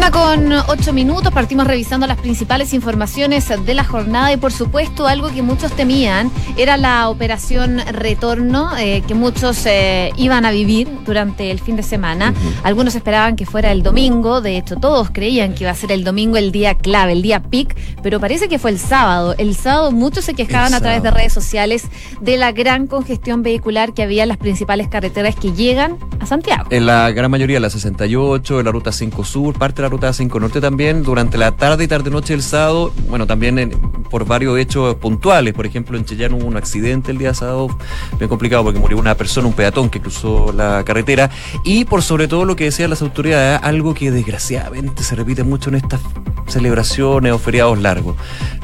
Una 0.00 0.10
con 0.10 0.50
ocho 0.68 0.94
minutos, 0.94 1.30
partimos 1.30 1.66
revisando 1.66 2.06
las 2.06 2.16
principales 2.16 2.72
informaciones 2.72 3.52
de 3.66 3.74
la 3.74 3.84
jornada 3.84 4.32
y 4.32 4.38
por 4.38 4.50
supuesto 4.50 5.06
algo 5.06 5.28
que 5.28 5.42
muchos 5.42 5.72
temían 5.72 6.30
era 6.56 6.78
la 6.78 7.10
operación 7.10 7.82
retorno 7.92 8.70
eh, 8.78 9.02
que 9.06 9.12
muchos 9.12 9.66
eh, 9.66 10.10
iban 10.16 10.46
a 10.46 10.52
vivir 10.52 10.88
durante 11.04 11.50
el 11.50 11.60
fin 11.60 11.76
de 11.76 11.82
semana. 11.82 12.32
Algunos 12.62 12.94
esperaban 12.94 13.36
que 13.36 13.44
fuera 13.44 13.72
el 13.72 13.82
domingo, 13.82 14.40
de 14.40 14.56
hecho 14.56 14.76
todos 14.76 15.10
creían 15.10 15.52
que 15.52 15.64
iba 15.64 15.70
a 15.70 15.74
ser 15.74 15.92
el 15.92 16.02
domingo 16.02 16.38
el 16.38 16.50
día 16.50 16.76
clave, 16.76 17.12
el 17.12 17.20
día 17.20 17.42
pic, 17.42 17.76
pero 18.02 18.20
parece 18.20 18.48
que 18.48 18.58
fue 18.58 18.70
el 18.70 18.78
sábado. 18.78 19.34
El 19.36 19.54
sábado 19.54 19.92
muchos 19.92 20.24
se 20.24 20.32
quejaban 20.32 20.72
a 20.72 20.80
través 20.80 21.02
de 21.02 21.10
redes 21.10 21.34
sociales 21.34 21.84
de 22.22 22.38
la 22.38 22.52
gran 22.52 22.86
congestión 22.86 23.42
vehicular 23.42 23.92
que 23.92 24.02
había 24.02 24.22
en 24.22 24.30
las 24.30 24.38
principales 24.38 24.88
carreteras 24.88 25.36
que 25.36 25.52
llegan 25.52 25.98
a 26.20 26.24
Santiago. 26.26 26.68
En 26.70 26.86
la 26.86 27.10
gran 27.10 27.30
mayoría, 27.30 27.60
la 27.60 27.68
68, 27.68 28.62
la 28.62 28.72
ruta 28.72 28.92
5 28.92 29.24
Sur, 29.24 29.58
parte 29.58 29.82
de 29.82 29.88
la 29.88 29.89
ruta 29.90 30.12
5 30.12 30.40
Norte 30.40 30.60
también, 30.60 31.02
durante 31.02 31.36
la 31.36 31.52
tarde 31.52 31.84
y 31.84 31.88
tarde-noche 31.88 32.32
del 32.32 32.42
sábado, 32.42 32.92
bueno, 33.08 33.26
también 33.26 33.58
en- 33.58 33.89
por 34.10 34.26
varios 34.26 34.58
hechos 34.58 34.96
puntuales. 34.96 35.54
Por 35.54 35.66
ejemplo, 35.66 35.96
en 35.96 36.04
Chillán 36.04 36.34
hubo 36.34 36.44
un 36.44 36.56
accidente 36.56 37.12
el 37.12 37.18
día 37.18 37.32
sábado, 37.32 37.68
bien 38.18 38.28
complicado 38.28 38.64
porque 38.64 38.78
murió 38.78 38.98
una 38.98 39.14
persona, 39.14 39.46
un 39.46 39.54
peatón 39.54 39.88
que 39.88 40.00
cruzó 40.00 40.52
la 40.52 40.82
carretera. 40.84 41.30
Y 41.64 41.84
por 41.84 42.02
sobre 42.02 42.28
todo 42.28 42.44
lo 42.44 42.56
que 42.56 42.64
decían 42.64 42.90
las 42.90 43.02
autoridades, 43.02 43.60
algo 43.62 43.94
que 43.94 44.10
desgraciadamente 44.10 45.02
se 45.02 45.14
repite 45.14 45.44
mucho 45.44 45.70
en 45.70 45.76
estas 45.76 46.00
celebraciones 46.48 47.32
o 47.32 47.38
feriados 47.38 47.78
largos. 47.78 48.16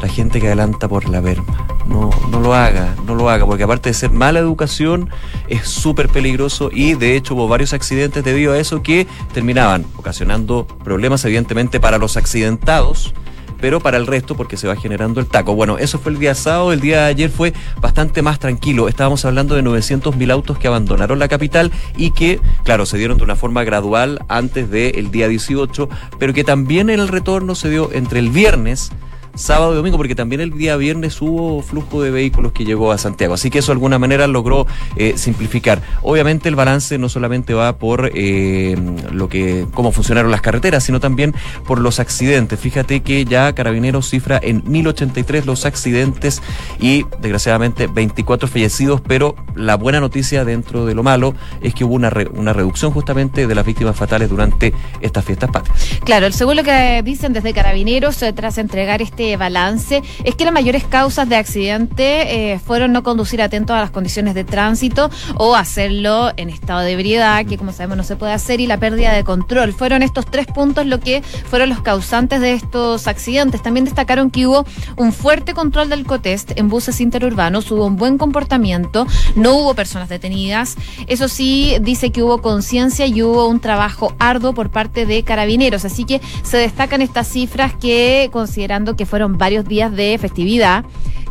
La 0.03 0.09
gente 0.09 0.41
que 0.41 0.49
adelanta 0.49 0.89
por 0.89 1.09
la 1.09 1.21
verma. 1.21 1.67
No, 1.87 2.11
no 2.31 2.41
lo 2.41 2.53
haga, 2.53 2.95
no 3.07 3.15
lo 3.15 3.31
haga, 3.31 3.47
porque 3.47 3.63
aparte 3.63 3.91
de 3.91 3.95
ser 3.95 4.11
mala 4.11 4.41
educación, 4.41 5.09
es 5.49 5.69
súper 5.69 6.09
peligroso 6.09 6.69
y 6.73 6.95
de 6.95 7.17
hecho 7.17 7.35
hubo 7.35 7.47
varios 7.47 7.73
accidentes 7.73 8.25
debido 8.25 8.53
a 8.53 8.59
eso 8.59 8.83
que 8.83 9.07
terminaban 9.33 9.87
ocasionando 9.97 10.67
problemas 10.67 11.25
evidentemente 11.25 11.79
para 11.79 11.99
los 11.99 12.17
accidentados 12.17 13.15
pero 13.61 13.81
para 13.81 13.97
el 13.97 14.07
resto 14.07 14.37
porque 14.37 14.57
se 14.57 14.69
va 14.69 14.77
generando 14.77 15.21
el 15.21 15.27
taco. 15.27 15.55
Bueno, 15.55 15.79
eso 15.79 15.99
fue 15.99 16.13
el 16.13 16.19
día 16.19 16.35
sábado, 16.35 16.73
el 16.73 16.81
día 16.81 17.03
de 17.03 17.07
ayer 17.07 17.31
fue 17.31 17.53
bastante 17.81 18.23
más 18.23 18.39
tranquilo. 18.39 18.89
Estábamos 18.89 19.25
hablando 19.25 19.55
de 19.55 19.63
900.000 19.63 20.31
autos 20.31 20.59
que 20.59 20.69
abandonaron 20.69 21.19
la 21.19 21.29
capital 21.29 21.73
y 21.97 22.11
que, 22.11 22.41
claro, 22.65 22.87
se 22.87 22.99
dieron 22.99 23.19
de 23.19 23.25
una 23.25 23.37
forma 23.37 23.65
gradual 23.65 24.25
antes 24.29 24.71
del 24.71 25.11
día 25.11 25.29
18, 25.29 25.89
pero 26.19 26.33
que 26.33 26.45
también 26.45 26.91
el 26.91 27.09
retorno 27.09 27.55
se 27.55 27.71
dio 27.71 27.91
entre 27.93 28.21
el 28.21 28.31
viernes 28.31 28.93
sábado 29.37 29.73
y 29.73 29.77
domingo, 29.77 29.97
porque 29.97 30.15
también 30.15 30.41
el 30.41 30.51
día 30.51 30.77
viernes 30.77 31.21
hubo 31.23 31.63
flujo 31.63 32.03
de 32.03 32.11
vehículos 32.11 32.53
que 32.53 32.65
llegó 32.65 32.91
a 32.93 32.99
Santiago. 32.99 33.35
Así 33.35 33.51
que 33.51 33.61
eso 33.61 33.73
de 33.73 33.75
alguna 33.75 33.99
manera 33.99 34.27
logró 34.27 34.67
eh, 34.97 35.15
simplificar. 35.17 35.83
Obviamente 36.03 36.49
el 36.49 36.57
balance 36.57 36.99
no 36.99 37.09
solamente 37.09 37.55
va 37.55 37.79
por 37.79 38.11
eh, 38.15 38.77
lo 39.13 39.29
que, 39.29 39.67
cómo 39.75 39.93
funcionaron 39.93 40.31
las 40.31 40.41
carreteras, 40.41 40.85
sino 40.85 41.01
también 41.01 41.35
por 41.67 41.81
los 41.81 42.01
accidentes. 42.01 42.59
Fíjate 42.59 43.01
que 43.01 43.25
ya 43.25 43.53
Carabineros 43.55 44.09
cifra 44.11 44.41
en 44.43 44.63
1083 44.67 45.47
los 45.47 45.65
accidentes 45.65 46.43
y 46.81 47.05
desgraciadamente 47.21 47.87
24 47.87 48.49
fallecidos, 48.49 49.01
pero 49.01 49.37
la 49.55 49.77
buena 49.77 50.01
noticia 50.01 50.45
dentro 50.45 50.87
de 50.87 50.95
lo 50.95 51.03
malo 51.03 51.35
es 51.63 51.75
que 51.75 51.85
hubo 51.85 51.95
una, 51.95 52.13
una 52.35 52.53
reducción 52.53 52.93
justamente 52.93 53.47
de 53.47 53.55
las 53.55 53.65
víctimas 53.67 53.97
fatales 53.97 54.29
durante 54.29 54.73
estas 55.01 55.25
fiestas 55.25 55.51
patrias. 55.51 56.01
Claro, 56.05 56.31
según 56.33 56.57
lo 56.57 56.65
que 56.65 57.03
dicen 57.05 57.33
desde 57.33 57.53
Carabineros, 57.53 58.23
eh, 58.23 58.33
tras 58.33 58.59
entregar 58.59 59.03
este 59.03 59.26
balance, 59.35 60.03
es 60.23 60.37
que 60.37 60.45
las 60.45 60.55
mayores 60.55 60.85
causas 60.85 61.29
de 61.29 61.35
accidente 61.35 62.53
eh, 62.53 62.61
fueron 62.61 62.93
no 62.93 63.03
conducir 63.03 63.43
atento 63.43 63.75
a 63.75 63.81
las 63.81 63.91
condiciones 63.91 64.35
de 64.35 64.45
tránsito 64.45 65.11
o 65.37 65.57
hacerlo 65.57 66.33
en 66.37 66.51
estado 66.51 66.81
de 66.81 66.93
ebriedad, 66.93 67.45
que 67.45 67.59
como 67.59 67.73
sabemos 67.73 67.97
no 67.97 68.05
se 68.05 68.15
puede 68.15 68.33
hacer, 68.33 68.61
y 68.61 68.67
la 68.67 68.79
pérdida 68.79 69.13
de 69.13 69.25
control. 69.25 69.73
Fueron 69.73 70.03
estos 70.03 70.27
tres 70.27 70.47
puntos 70.47 70.87
lo 70.87 71.01
que 71.01 71.23
fueron 71.23 71.71
los 71.71 71.81
causantes 71.81 72.41
de 72.41 72.53
estos 72.53 73.09
accidentes. 73.09 73.63
También 73.63 73.85
destacaron 73.85 74.31
que 74.31 74.47
hubo 74.47 74.65
un 74.97 75.13
fuerte 75.13 75.55
control 75.55 75.89
del 75.89 76.05
cotest 76.07 76.53
en 76.57 76.69
buses 76.69 77.01
interurbanos, 77.01 77.71
hubo 77.71 77.87
un 77.87 77.97
buen 77.97 78.19
comportamiento, 78.19 79.07
no 79.35 79.55
hubo 79.55 79.75
personas 79.75 80.09
detenidas. 80.09 80.77
Eso 81.07 81.29
sí, 81.29 81.77
dice 81.81 82.11
que 82.11 82.23
hubo 82.23 82.43
conciencia 82.43 83.07
y 83.07 83.23
hubo 83.23 83.49
un 83.49 83.61
trabajo 83.61 84.15
arduo 84.19 84.53
por 84.53 84.71
parte 84.71 85.07
de 85.07 85.23
carabineros. 85.23 85.85
Así 85.85 86.05
que 86.05 86.21
se 86.43 86.59
destacan 86.59 87.03
estas 87.03 87.29
cifras 87.29 87.73
que, 87.75 88.29
considerando 88.33 88.97
que 88.97 89.07
fueron 89.07 89.16
varios 89.39 89.65
días 89.65 89.95
de 89.95 90.19
festividad, 90.19 90.85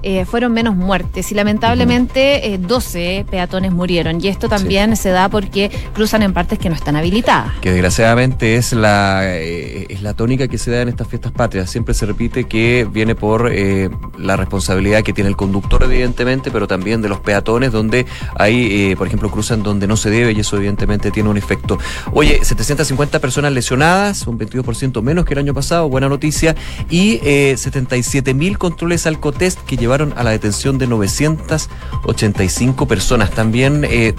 eh, 0.03 0.25
fueron 0.25 0.53
menos 0.53 0.75
muertes 0.75 1.31
y 1.31 1.35
lamentablemente 1.35 2.53
eh, 2.53 2.57
12 2.57 3.25
peatones 3.29 3.71
murieron. 3.71 4.23
Y 4.23 4.27
esto 4.27 4.49
también 4.49 4.95
se 4.95 5.09
da 5.09 5.29
porque 5.29 5.71
cruzan 5.93 6.23
en 6.23 6.33
partes 6.33 6.59
que 6.59 6.69
no 6.69 6.75
están 6.75 6.95
habilitadas. 6.95 7.53
que 7.61 7.71
desgraciadamente 7.71 8.55
es 8.55 8.73
la 8.73 9.21
eh, 9.23 9.87
es 9.89 10.01
la 10.01 10.13
tónica 10.13 10.47
que 10.47 10.57
se 10.57 10.71
da 10.71 10.81
en 10.81 10.89
estas 10.89 11.07
fiestas 11.07 11.31
patrias. 11.31 11.69
Siempre 11.69 11.93
se 11.93 12.05
repite 12.05 12.45
que 12.45 12.87
viene 12.91 13.15
por 13.15 13.49
eh, 13.51 13.89
la 14.17 14.35
responsabilidad 14.35 15.03
que 15.03 15.13
tiene 15.13 15.29
el 15.29 15.35
conductor, 15.35 15.83
evidentemente, 15.83 16.51
pero 16.51 16.67
también 16.67 17.01
de 17.01 17.09
los 17.09 17.19
peatones, 17.19 17.71
donde 17.71 18.05
hay, 18.35 18.95
por 18.95 19.07
ejemplo, 19.07 19.29
cruzan 19.29 19.63
donde 19.63 19.87
no 19.87 19.97
se 19.97 20.09
debe 20.09 20.31
y 20.33 20.39
eso 20.39 20.57
evidentemente 20.57 21.11
tiene 21.11 21.29
un 21.29 21.37
efecto. 21.37 21.77
Oye, 22.13 22.39
750 22.43 23.19
personas 23.19 23.51
lesionadas, 23.51 24.27
un 24.27 24.37
22% 24.37 25.01
menos 25.01 25.25
que 25.25 25.33
el 25.33 25.39
año 25.39 25.53
pasado, 25.53 25.89
buena 25.89 26.09
noticia, 26.09 26.55
y 26.89 27.19
eh, 27.23 27.55
77 27.57 28.33
mil 28.33 28.57
controles 28.57 29.05
alcotest 29.05 29.59
que 29.61 29.77
llevaron 29.85 30.13
a 30.17 30.23
la 30.23 30.31
detención 30.31 30.79
de 30.79 30.87
985 30.87 32.87
personas. 32.87 33.29
También, 33.29 33.85
eh, 33.87 34.15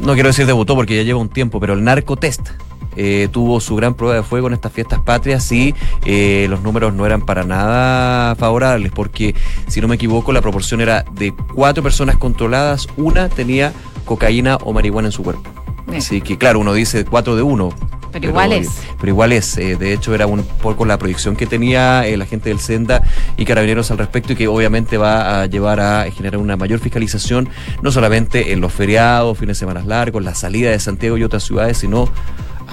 no 0.00 0.14
quiero 0.14 0.30
decir 0.30 0.46
debutó 0.46 0.74
porque 0.74 0.96
ya 0.96 1.04
lleva 1.04 1.20
un 1.20 1.28
tiempo, 1.28 1.60
pero 1.60 1.74
el 1.74 1.84
narcotest 1.84 2.48
eh, 2.96 3.28
tuvo 3.30 3.60
su 3.60 3.76
gran 3.76 3.94
prueba 3.94 4.16
de 4.16 4.24
fuego 4.24 4.48
en 4.48 4.54
estas 4.54 4.72
fiestas 4.72 4.98
patrias 4.98 5.52
y 5.52 5.76
eh, 6.04 6.48
los 6.50 6.62
números 6.62 6.92
no 6.92 7.06
eran 7.06 7.20
para 7.20 7.44
nada 7.44 8.34
favorables 8.34 8.90
porque, 8.90 9.36
si 9.68 9.80
no 9.80 9.86
me 9.86 9.94
equivoco, 9.94 10.32
la 10.32 10.40
proporción 10.40 10.80
era 10.80 11.04
de 11.12 11.32
cuatro 11.54 11.84
personas 11.84 12.16
controladas, 12.16 12.88
una 12.96 13.28
tenía 13.28 13.72
cocaína 14.04 14.56
o 14.56 14.72
marihuana 14.72 15.06
en 15.06 15.12
su 15.12 15.22
cuerpo. 15.22 15.48
Bien. 15.86 15.98
Así 15.98 16.20
que, 16.20 16.36
claro, 16.36 16.58
uno 16.58 16.74
dice 16.74 17.04
cuatro 17.04 17.36
de 17.36 17.42
uno. 17.42 17.72
Pero 18.20 18.28
igual 18.28 18.52
es. 18.52 18.68
Pero 18.98 19.08
igual 19.08 19.32
es. 19.32 19.58
eh, 19.58 19.76
de 19.76 19.92
hecho, 19.92 20.14
era 20.14 20.26
un 20.26 20.44
poco 20.62 20.84
la 20.84 20.98
proyección 20.98 21.36
que 21.36 21.46
tenía 21.46 22.06
eh, 22.06 22.16
la 22.16 22.26
gente 22.26 22.48
del 22.48 22.60
Senda 22.60 23.02
y 23.36 23.44
Carabineros 23.44 23.90
al 23.90 23.98
respecto 23.98 24.32
y 24.32 24.36
que 24.36 24.48
obviamente 24.48 24.96
va 24.96 25.42
a 25.42 25.46
llevar 25.46 25.80
a 25.80 26.10
generar 26.10 26.38
una 26.38 26.56
mayor 26.56 26.78
fiscalización, 26.78 27.48
no 27.82 27.90
solamente 27.90 28.52
en 28.52 28.60
los 28.60 28.72
feriados, 28.72 29.36
fines 29.36 29.56
de 29.56 29.60
semana 29.60 29.82
largos, 29.84 30.22
la 30.22 30.34
salida 30.34 30.70
de 30.70 30.78
Santiago 30.78 31.18
y 31.18 31.24
otras 31.24 31.42
ciudades, 31.42 31.78
sino 31.78 32.08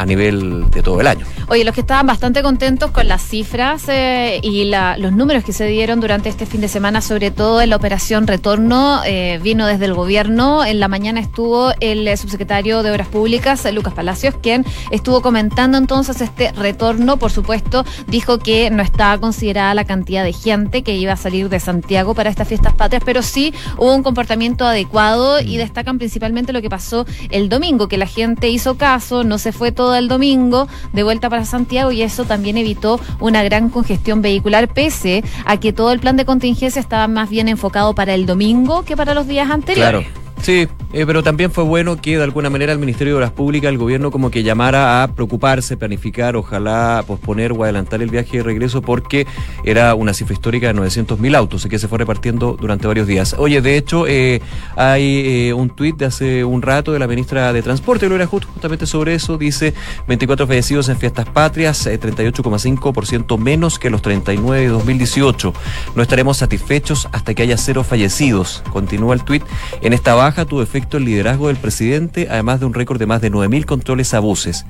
a 0.01 0.05
nivel 0.05 0.69
de 0.69 0.81
todo 0.81 0.99
el 1.01 1.07
año. 1.07 1.25
Oye, 1.47 1.63
los 1.63 1.73
que 1.75 1.81
estaban 1.81 2.07
bastante 2.07 2.41
contentos 2.41 2.91
con 2.91 3.07
las 3.07 3.21
cifras 3.21 3.83
eh, 3.87 4.39
y 4.41 4.65
la- 4.65 4.97
los 4.97 5.11
números 5.11 5.43
que 5.43 5.53
se 5.53 5.65
dieron 5.67 5.99
durante 5.99 6.29
este 6.29 6.45
fin 6.45 6.61
de 6.61 6.67
semana, 6.67 7.01
sobre 7.01 7.31
todo 7.31 7.61
en 7.61 7.69
la 7.69 7.75
operación 7.75 8.27
Retorno, 8.27 9.01
eh, 9.05 9.39
vino 9.43 9.67
desde 9.67 9.85
el 9.85 9.93
gobierno. 9.93 10.63
En 10.65 10.79
la 10.79 10.87
mañana 10.87 11.19
estuvo 11.19 11.71
el 11.79 12.07
eh, 12.07 12.17
subsecretario 12.17 12.83
de 12.83 12.91
Obras 12.91 13.07
Públicas, 13.07 13.65
Lucas 13.73 13.93
Palacios, 13.93 14.35
quien 14.41 14.65
estuvo 14.91 15.21
comentando 15.21 15.77
entonces 15.77 16.21
este 16.21 16.51
retorno. 16.53 17.17
Por 17.17 17.31
supuesto, 17.31 17.85
dijo 18.07 18.39
que 18.39 18.69
no 18.69 18.81
estaba 18.81 19.17
considerada 19.19 19.73
la 19.73 19.85
cantidad 19.85 20.23
de 20.23 20.33
gente 20.33 20.81
que 20.83 20.95
iba 20.95 21.13
a 21.13 21.17
salir 21.17 21.49
de 21.49 21.59
Santiago 21.59 22.13
para 22.15 22.29
estas 22.29 22.47
fiestas 22.47 22.73
patrias, 22.73 23.03
pero 23.05 23.21
sí 23.21 23.53
hubo 23.77 23.93
un 23.93 24.03
comportamiento 24.03 24.65
adecuado 24.65 25.39
y 25.41 25.57
destacan 25.57 25.97
principalmente 25.97 26.53
lo 26.53 26.61
que 26.61 26.69
pasó 26.69 27.05
el 27.29 27.49
domingo, 27.49 27.87
que 27.87 27.97
la 27.97 28.07
gente 28.07 28.49
hizo 28.49 28.77
caso, 28.77 29.23
no 29.23 29.37
se 29.37 29.51
fue 29.51 29.71
todo 29.71 29.90
el 29.95 30.07
domingo 30.07 30.67
de 30.93 31.03
vuelta 31.03 31.29
para 31.29 31.45
Santiago 31.45 31.91
y 31.91 32.01
eso 32.01 32.25
también 32.25 32.57
evitó 32.57 32.99
una 33.19 33.43
gran 33.43 33.69
congestión 33.69 34.21
vehicular, 34.21 34.67
pese 34.67 35.23
a 35.45 35.57
que 35.57 35.73
todo 35.73 35.91
el 35.91 35.99
plan 35.99 36.17
de 36.17 36.25
contingencia 36.25 36.79
estaba 36.79 37.07
más 37.07 37.29
bien 37.29 37.47
enfocado 37.47 37.93
para 37.93 38.13
el 38.13 38.25
domingo 38.25 38.83
que 38.83 38.95
para 38.95 39.13
los 39.13 39.27
días 39.27 39.49
anteriores. 39.49 40.07
Claro. 40.07 40.20
Sí, 40.41 40.67
eh, 40.93 41.05
pero 41.05 41.21
también 41.21 41.51
fue 41.51 41.63
bueno 41.63 42.01
que 42.01 42.17
de 42.17 42.23
alguna 42.23 42.49
manera 42.49 42.73
el 42.73 42.79
Ministerio 42.79 43.13
de 43.13 43.17
Obras 43.17 43.31
Públicas, 43.31 43.69
el 43.69 43.77
gobierno 43.77 44.09
como 44.09 44.31
que 44.31 44.41
llamara 44.41 45.03
a 45.03 45.07
preocuparse, 45.09 45.77
planificar, 45.77 46.35
ojalá 46.35 47.03
posponer 47.05 47.51
o 47.51 47.63
adelantar 47.63 48.01
el 48.01 48.09
viaje 48.09 48.37
de 48.37 48.43
regreso 48.43 48.81
porque 48.81 49.27
era 49.63 49.93
una 49.93 50.15
cifra 50.15 50.33
histórica 50.33 50.67
de 50.67 50.73
900 50.73 51.19
mil 51.19 51.35
autos 51.35 51.63
y 51.65 51.69
que 51.69 51.77
se 51.77 51.87
fue 51.87 51.99
repartiendo 51.99 52.57
durante 52.59 52.87
varios 52.87 53.05
días. 53.05 53.35
Oye, 53.37 53.61
de 53.61 53.77
hecho, 53.77 54.07
eh, 54.07 54.41
hay 54.75 55.49
eh, 55.49 55.53
un 55.53 55.69
tuit 55.69 55.95
de 55.95 56.05
hace 56.05 56.43
un 56.43 56.63
rato 56.63 56.91
de 56.91 56.97
la 56.97 57.05
ministra 57.05 57.53
de 57.53 57.61
Transporte, 57.61 58.07
Gloria 58.07 58.25
Hood, 58.25 58.45
justamente 58.45 58.87
sobre 58.87 59.13
eso, 59.13 59.37
dice 59.37 59.75
24 60.07 60.47
fallecidos 60.47 60.89
en 60.89 60.97
fiestas 60.97 61.27
patrias, 61.27 61.85
eh, 61.85 61.99
38,5% 61.99 63.37
menos 63.37 63.77
que 63.77 63.91
los 63.91 64.01
39 64.01 64.61
de 64.61 64.67
2018. 64.69 65.53
No 65.95 66.01
estaremos 66.01 66.37
satisfechos 66.37 67.07
hasta 67.11 67.35
que 67.35 67.43
haya 67.43 67.57
cero 67.57 67.83
fallecidos. 67.83 68.63
Continúa 68.73 69.13
el 69.13 69.23
tuit. 69.23 69.43
En 69.81 69.93
esta 69.93 70.15
baja 70.15 70.30
tuvo 70.47 70.61
efecto 70.63 70.97
el 70.97 71.05
liderazgo 71.05 71.47
del 71.47 71.57
presidente, 71.57 72.27
además 72.29 72.59
de 72.59 72.65
un 72.65 72.73
récord 72.73 72.97
de 72.99 73.05
más 73.05 73.21
de 73.21 73.31
9.000 73.31 73.65
controles 73.65 74.13
a 74.13 74.19
buses. 74.19 74.65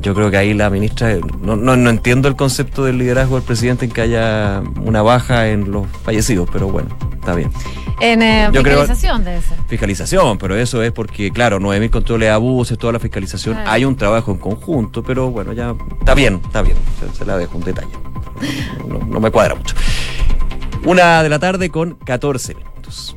Yo 0.00 0.14
creo 0.14 0.30
que 0.30 0.36
ahí 0.36 0.52
la 0.54 0.68
ministra, 0.70 1.16
no, 1.40 1.56
no, 1.56 1.76
no 1.76 1.90
entiendo 1.90 2.28
el 2.28 2.36
concepto 2.36 2.84
del 2.84 2.98
liderazgo 2.98 3.36
del 3.36 3.44
presidente 3.44 3.84
en 3.86 3.90
que 3.90 4.02
haya 4.02 4.62
una 4.82 5.00
baja 5.02 5.48
en 5.48 5.70
los 5.70 5.86
fallecidos, 6.04 6.48
pero 6.52 6.68
bueno, 6.68 6.88
está 7.14 7.34
bien. 7.34 7.50
En 8.00 8.20
eh, 8.22 8.50
Yo 8.52 8.62
creo- 8.62 8.80
fiscalización 8.80 9.24
debe 9.24 9.40
ser. 9.40 9.56
Fiscalización, 9.68 10.36
pero 10.36 10.56
eso 10.56 10.82
es 10.82 10.92
porque, 10.92 11.30
claro, 11.30 11.58
9.000 11.60 11.90
controles 11.90 12.30
a 12.30 12.36
buses, 12.38 12.76
toda 12.76 12.92
la 12.94 12.98
fiscalización, 12.98 13.54
Claro. 13.54 13.70
hay 13.70 13.84
un 13.84 13.96
trabajo 13.96 14.32
en 14.32 14.38
conjunto, 14.38 15.02
pero 15.02 15.30
bueno, 15.30 15.52
ya 15.54 15.74
está 16.00 16.14
bien, 16.14 16.40
está 16.44 16.60
bien, 16.62 16.76
se, 17.00 17.16
se 17.16 17.24
la 17.24 17.38
dejo 17.38 17.56
un 17.56 17.64
detalle. 17.64 17.88
No, 18.86 18.98
no 18.98 19.20
me 19.20 19.30
cuadra 19.30 19.54
mucho. 19.54 19.74
Una 20.84 21.22
de 21.22 21.28
la 21.30 21.38
tarde 21.38 21.70
con 21.70 21.94
14 21.94 22.54
minutos. 22.56 23.16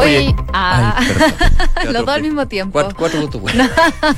Oye, 0.00 0.34
ah, 0.52 0.96
ay, 1.76 1.86
los 1.92 2.06
dos 2.06 2.14
al 2.14 2.22
mismo 2.22 2.48
tiempo. 2.48 2.72
Cuatro, 2.72 2.96
cuatro 2.96 3.20
puntos 3.20 3.40
buenos. 3.40 3.68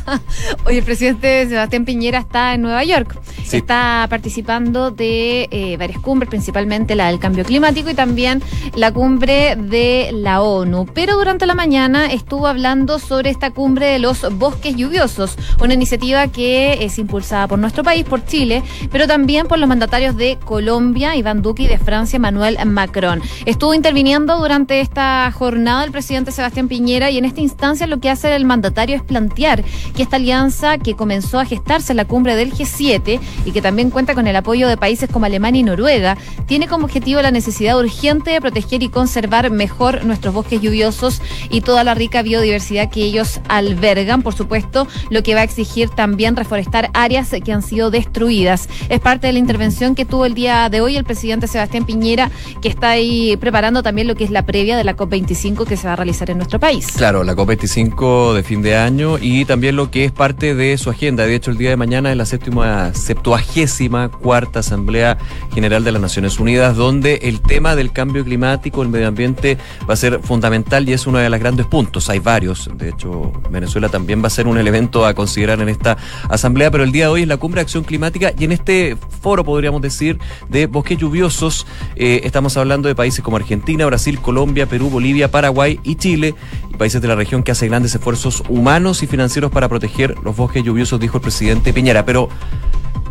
Oye, 0.64 0.78
el 0.78 0.84
presidente 0.84 1.48
Sebastián 1.48 1.84
Piñera 1.84 2.18
está 2.18 2.54
en 2.54 2.62
Nueva 2.62 2.84
York. 2.84 3.18
Sí. 3.44 3.56
Está 3.56 4.06
participando 4.08 4.90
de 4.90 5.48
eh, 5.50 5.76
varias 5.76 6.00
cumbres, 6.00 6.28
principalmente 6.28 6.94
la 6.94 7.08
del 7.08 7.18
cambio 7.18 7.44
climático 7.44 7.90
y 7.90 7.94
también 7.94 8.42
la 8.76 8.92
cumbre 8.92 9.56
de 9.56 10.10
la 10.12 10.42
ONU. 10.42 10.86
Pero 10.94 11.16
durante 11.16 11.46
la 11.46 11.54
mañana 11.54 12.06
estuvo 12.06 12.46
hablando 12.46 12.98
sobre 12.98 13.30
esta 13.30 13.50
cumbre 13.50 13.86
de 13.86 13.98
los 13.98 14.26
bosques 14.38 14.76
lluviosos, 14.76 15.36
una 15.60 15.74
iniciativa 15.74 16.28
que 16.28 16.84
es 16.84 16.98
impulsada 16.98 17.48
por 17.48 17.58
nuestro 17.58 17.82
país, 17.82 18.04
por 18.04 18.24
Chile, 18.24 18.62
pero 18.90 19.06
también 19.06 19.48
por 19.48 19.58
los 19.58 19.68
mandatarios 19.68 20.16
de 20.16 20.38
Colombia, 20.44 21.16
Iván 21.16 21.42
Duque, 21.42 21.64
y 21.64 21.66
de 21.66 21.78
Francia, 21.78 22.18
Manuel 22.18 22.56
Macron. 22.66 23.20
Estuvo 23.44 23.74
interviniendo 23.74 24.38
durante 24.38 24.80
esta 24.80 25.30
jornada 25.32 25.71
el 25.80 25.90
presidente 25.90 26.32
Sebastián 26.32 26.68
Piñera 26.68 27.10
y 27.10 27.18
en 27.18 27.24
esta 27.24 27.40
instancia 27.40 27.86
lo 27.86 27.98
que 27.98 28.10
hace 28.10 28.34
el 28.36 28.44
mandatario 28.44 28.94
es 28.94 29.02
plantear 29.02 29.64
que 29.96 30.02
esta 30.02 30.16
alianza 30.16 30.76
que 30.76 30.94
comenzó 30.94 31.38
a 31.38 31.46
gestarse 31.46 31.92
en 31.92 31.96
la 31.96 32.04
cumbre 32.04 32.36
del 32.36 32.52
G7 32.52 33.18
y 33.46 33.52
que 33.52 33.62
también 33.62 33.90
cuenta 33.90 34.14
con 34.14 34.26
el 34.26 34.36
apoyo 34.36 34.68
de 34.68 34.76
países 34.76 35.08
como 35.10 35.24
Alemania 35.26 35.60
y 35.60 35.64
Noruega, 35.64 36.18
tiene 36.46 36.68
como 36.68 36.84
objetivo 36.84 37.22
la 37.22 37.30
necesidad 37.30 37.78
urgente 37.78 38.32
de 38.32 38.40
proteger 38.40 38.82
y 38.82 38.90
conservar 38.90 39.50
mejor 39.50 40.04
nuestros 40.04 40.34
bosques 40.34 40.60
lluviosos 40.60 41.22
y 41.48 41.62
toda 41.62 41.84
la 41.84 41.94
rica 41.94 42.22
biodiversidad 42.22 42.90
que 42.90 43.02
ellos 43.02 43.40
albergan, 43.48 44.22
por 44.22 44.34
supuesto, 44.34 44.86
lo 45.10 45.22
que 45.22 45.34
va 45.34 45.40
a 45.40 45.44
exigir 45.44 45.88
también 45.88 46.36
reforestar 46.36 46.90
áreas 46.92 47.30
que 47.42 47.52
han 47.52 47.62
sido 47.62 47.90
destruidas. 47.90 48.68
Es 48.90 49.00
parte 49.00 49.26
de 49.26 49.32
la 49.32 49.38
intervención 49.38 49.94
que 49.94 50.04
tuvo 50.04 50.26
el 50.26 50.34
día 50.34 50.68
de 50.68 50.80
hoy 50.80 50.96
el 50.96 51.04
presidente 51.04 51.46
Sebastián 51.46 51.86
Piñera, 51.86 52.30
que 52.60 52.68
está 52.68 52.90
ahí 52.90 53.36
preparando 53.38 53.82
también 53.82 54.08
lo 54.08 54.14
que 54.14 54.24
es 54.24 54.30
la 54.30 54.44
previa 54.44 54.76
de 54.76 54.84
la 54.84 54.96
COP25 54.96 55.51
que 55.56 55.76
se 55.76 55.86
va 55.86 55.92
a 55.92 55.96
realizar 55.96 56.30
en 56.30 56.38
nuestro 56.38 56.58
país. 56.58 56.86
Claro, 56.96 57.24
la 57.24 57.34
COP25 57.34 58.32
de 58.32 58.42
fin 58.42 58.62
de 58.62 58.76
año 58.76 59.18
y 59.20 59.44
también 59.44 59.76
lo 59.76 59.90
que 59.90 60.04
es 60.04 60.12
parte 60.12 60.54
de 60.54 60.78
su 60.78 60.90
agenda. 60.90 61.26
De 61.26 61.34
hecho, 61.34 61.50
el 61.50 61.58
día 61.58 61.70
de 61.70 61.76
mañana 61.76 62.10
es 62.10 62.16
la 62.16 62.24
séptima, 62.24 62.94
septuagésima 62.94 64.08
cuarta 64.08 64.60
Asamblea 64.60 65.18
General 65.54 65.84
de 65.84 65.92
las 65.92 66.00
Naciones 66.00 66.40
Unidas, 66.40 66.76
donde 66.76 67.16
el 67.22 67.40
tema 67.40 67.76
del 67.76 67.92
cambio 67.92 68.24
climático, 68.24 68.82
el 68.82 68.88
medio 68.88 69.08
ambiente, 69.08 69.58
va 69.88 69.94
a 69.94 69.96
ser 69.96 70.20
fundamental 70.20 70.88
y 70.88 70.92
es 70.92 71.06
uno 71.06 71.18
de 71.18 71.28
los 71.28 71.38
grandes 71.38 71.66
puntos. 71.66 72.08
Hay 72.08 72.18
varios. 72.18 72.70
De 72.74 72.88
hecho, 72.88 73.32
Venezuela 73.50 73.88
también 73.88 74.22
va 74.22 74.28
a 74.28 74.30
ser 74.30 74.46
un 74.46 74.58
elemento 74.58 75.04
a 75.04 75.14
considerar 75.14 75.60
en 75.60 75.68
esta 75.68 75.96
asamblea, 76.28 76.70
pero 76.70 76.84
el 76.84 76.92
día 76.92 77.04
de 77.04 77.10
hoy 77.10 77.22
es 77.22 77.28
la 77.28 77.36
cumbre 77.36 77.60
de 77.60 77.62
acción 77.62 77.84
climática 77.84 78.32
y 78.38 78.44
en 78.44 78.52
este 78.52 78.96
foro, 79.20 79.44
podríamos 79.44 79.82
decir, 79.82 80.18
de 80.48 80.66
bosques 80.66 80.98
lluviosos, 80.98 81.66
eh, 81.96 82.20
estamos 82.24 82.56
hablando 82.56 82.88
de 82.88 82.94
países 82.94 83.22
como 83.22 83.36
Argentina, 83.36 83.86
Brasil, 83.86 84.18
Colombia, 84.20 84.66
Perú, 84.66 84.90
Bolivia, 84.90 85.30
Paraguay 85.42 85.80
y 85.82 85.96
Chile, 85.96 86.36
y 86.70 86.76
países 86.76 87.02
de 87.02 87.08
la 87.08 87.16
región 87.16 87.42
que 87.42 87.50
hacen 87.50 87.68
grandes 87.68 87.92
esfuerzos 87.92 88.44
humanos 88.48 89.02
y 89.02 89.08
financieros 89.08 89.50
para 89.50 89.68
proteger 89.68 90.14
los 90.22 90.36
bosques 90.36 90.62
lluviosos, 90.62 91.00
dijo 91.00 91.16
el 91.16 91.22
presidente 91.22 91.72
Piñera. 91.72 92.04
Pero 92.04 92.28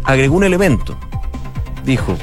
agregó 0.06 0.38
un 0.38 0.46
elemento. 0.46 0.96
Dijo, 1.84 2.16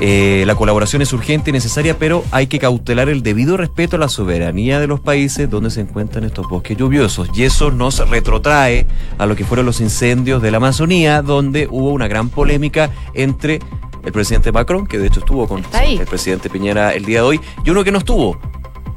eh, 0.00 0.42
la 0.48 0.56
colaboración 0.56 1.00
es 1.00 1.12
urgente 1.12 1.50
y 1.50 1.52
necesaria, 1.52 1.96
pero 1.96 2.24
hay 2.32 2.48
que 2.48 2.58
cautelar 2.58 3.08
el 3.08 3.22
debido 3.22 3.56
respeto 3.56 3.94
a 3.94 4.00
la 4.00 4.08
soberanía 4.08 4.80
de 4.80 4.88
los 4.88 4.98
países 4.98 5.48
donde 5.48 5.70
se 5.70 5.82
encuentran 5.82 6.24
estos 6.24 6.48
bosques 6.48 6.76
lluviosos. 6.76 7.28
Y 7.36 7.44
eso 7.44 7.70
nos 7.70 8.08
retrotrae 8.08 8.88
a 9.16 9.26
lo 9.26 9.36
que 9.36 9.44
fueron 9.44 9.64
los 9.64 9.80
incendios 9.80 10.42
de 10.42 10.50
la 10.50 10.56
Amazonía, 10.56 11.22
donde 11.22 11.68
hubo 11.70 11.90
una 11.90 12.08
gran 12.08 12.30
polémica 12.30 12.90
entre 13.14 13.60
el 14.04 14.10
presidente 14.10 14.50
Macron, 14.50 14.88
que 14.88 14.98
de 14.98 15.06
hecho 15.06 15.20
estuvo 15.20 15.46
con 15.46 15.62
el 15.72 16.06
presidente 16.06 16.50
Piñera 16.50 16.92
el 16.94 17.04
día 17.04 17.20
de 17.20 17.26
hoy, 17.26 17.40
y 17.64 17.70
uno 17.70 17.84
que 17.84 17.92
no 17.92 17.98
estuvo, 17.98 18.38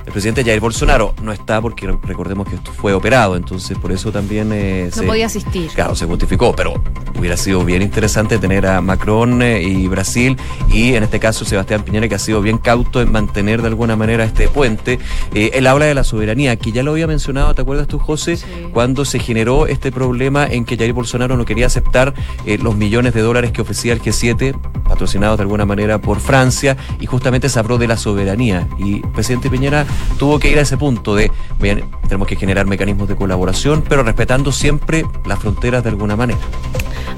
El 0.07 0.13
presidente 0.13 0.45
Jair 0.45 0.61
Bolsonaro 0.61 1.13
no 1.21 1.33
está 1.33 1.59
porque 1.59 1.85
recordemos 1.85 2.47
que 2.47 2.55
esto 2.55 2.71
fue 2.71 2.93
operado, 2.93 3.35
entonces 3.35 3.77
por 3.77 3.91
eso 3.91 4.09
también 4.09 4.51
eh, 4.53 4.89
No 4.95 5.01
se, 5.01 5.05
podía 5.05 5.25
asistir. 5.25 5.69
Claro, 5.75 5.95
se 5.95 6.05
justificó, 6.05 6.55
pero 6.55 6.81
hubiera 7.19 7.35
sido 7.35 7.65
bien 7.65 7.81
interesante 7.81 8.37
tener 8.37 8.65
a 8.67 8.79
Macron 8.79 9.41
eh, 9.41 9.61
y 9.61 9.85
Brasil 9.89 10.37
y 10.69 10.93
en 10.93 11.03
este 11.03 11.19
caso 11.19 11.43
Sebastián 11.43 11.83
Piñera 11.83 12.07
que 12.07 12.15
ha 12.15 12.19
sido 12.19 12.41
bien 12.41 12.57
cauto 12.57 13.01
en 13.01 13.11
mantener 13.11 13.61
de 13.61 13.67
alguna 13.67 13.97
manera 13.97 14.23
este 14.23 14.47
puente. 14.47 14.97
Eh, 15.33 15.51
él 15.53 15.67
habla 15.67 15.85
de 15.85 15.93
la 15.93 16.05
soberanía, 16.05 16.55
que 16.55 16.71
ya 16.71 16.83
lo 16.83 16.91
había 16.91 17.07
mencionado, 17.07 17.53
¿te 17.53 17.61
acuerdas 17.61 17.87
tú, 17.87 17.99
José? 17.99 18.37
Sí. 18.37 18.45
Cuando 18.71 19.03
se 19.03 19.19
generó 19.19 19.67
este 19.67 19.91
problema 19.91 20.47
en 20.47 20.63
que 20.63 20.77
Jair 20.77 20.93
Bolsonaro 20.93 21.35
no 21.35 21.43
quería 21.43 21.65
aceptar 21.65 22.13
eh, 22.45 22.57
los 22.57 22.77
millones 22.77 23.13
de 23.13 23.21
dólares 23.21 23.51
que 23.51 23.61
ofrecía 23.61 23.91
el 23.91 24.01
G7, 24.01 24.57
patrocinados 24.87 25.37
de 25.37 25.41
alguna 25.41 25.65
manera 25.65 25.99
por 25.99 26.21
Francia, 26.21 26.77
y 27.01 27.07
justamente 27.07 27.49
se 27.49 27.59
habló 27.59 27.77
de 27.77 27.87
la 27.87 27.97
soberanía. 27.97 28.69
Y 28.77 29.01
presidente 29.01 29.49
Piñera 29.49 29.85
tuvo 30.17 30.39
que 30.39 30.51
ir 30.51 30.57
a 30.59 30.61
ese 30.61 30.77
punto 30.77 31.15
de, 31.15 31.31
bien, 31.59 31.83
tenemos 32.03 32.27
que 32.27 32.35
generar 32.35 32.65
mecanismos 32.65 33.07
de 33.07 33.15
colaboración, 33.15 33.83
pero 33.87 34.03
respetando 34.03 34.51
siempre 34.51 35.05
las 35.25 35.39
fronteras 35.39 35.83
de 35.83 35.89
alguna 35.89 36.15
manera. 36.15 36.39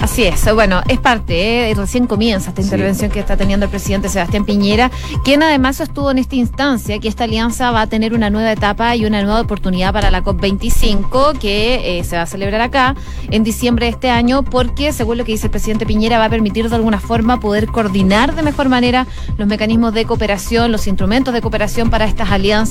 Así 0.02 0.24
es, 0.24 0.54
bueno, 0.54 0.82
es 0.88 0.98
parte, 0.98 1.70
¿eh? 1.72 1.76
recién 1.76 2.08
comienza 2.08 2.50
esta 2.52 2.62
Sí. 2.62 2.68
intervención 2.70 3.12
que 3.12 3.20
está 3.20 3.36
teniendo 3.36 3.66
el 3.66 3.70
presidente 3.70 4.08
Sebastián 4.08 4.46
Piñera, 4.46 4.92
quien 5.26 5.44
además 5.44 5.76
sostuvo 5.76 6.10
en 6.12 6.20
esta 6.20 6.36
instancia 6.36 7.00
que 7.00 7.10
esta 7.10 7.26
alianza 7.26 7.72
va 7.72 7.82
a 7.82 7.88
tener 7.88 8.14
una 8.14 8.30
nueva 8.30 8.50
etapa 8.54 8.96
y 8.96 9.06
una 9.06 9.22
nueva 9.24 9.42
oportunidad 9.42 9.92
para 9.92 10.10
la 10.10 10.24
COP25 10.24 11.38
que 11.38 12.00
eh, 12.00 12.04
se 12.06 12.16
va 12.16 12.22
a 12.22 12.26
celebrar 12.28 12.62
acá 12.62 12.96
en 13.30 13.44
diciembre 13.44 13.88
de 13.88 13.92
este 13.92 14.10
año 14.10 14.44
porque, 14.44 14.94
según 14.94 15.18
lo 15.18 15.26
que 15.26 15.34
dice 15.34 15.48
el 15.48 15.52
presidente 15.52 15.86
Piñera, 15.86 16.18
va 16.18 16.26
a 16.26 16.30
permitir 16.30 16.70
de 16.70 16.76
alguna 16.78 17.02
forma 17.02 17.42
poder 17.42 17.68
coordinar 17.68 18.36
de 18.36 18.42
mejor 18.42 18.70
manera 18.70 19.06
los 19.38 19.50
mecanismos 19.50 19.94
de 19.94 20.06
cooperación, 20.06 20.72
los 20.72 20.88
instrumentos 20.88 21.34
de 21.34 21.42
cooperación 21.42 21.90
para 21.90 22.06
estas 22.06 22.32
alianzas 22.32 22.69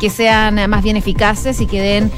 que 0.00 0.10
sean 0.10 0.70
más 0.70 0.82
bien 0.82 0.96
eficaces 0.96 1.60
y 1.60 1.66
que 1.66 1.80
den 1.80 2.10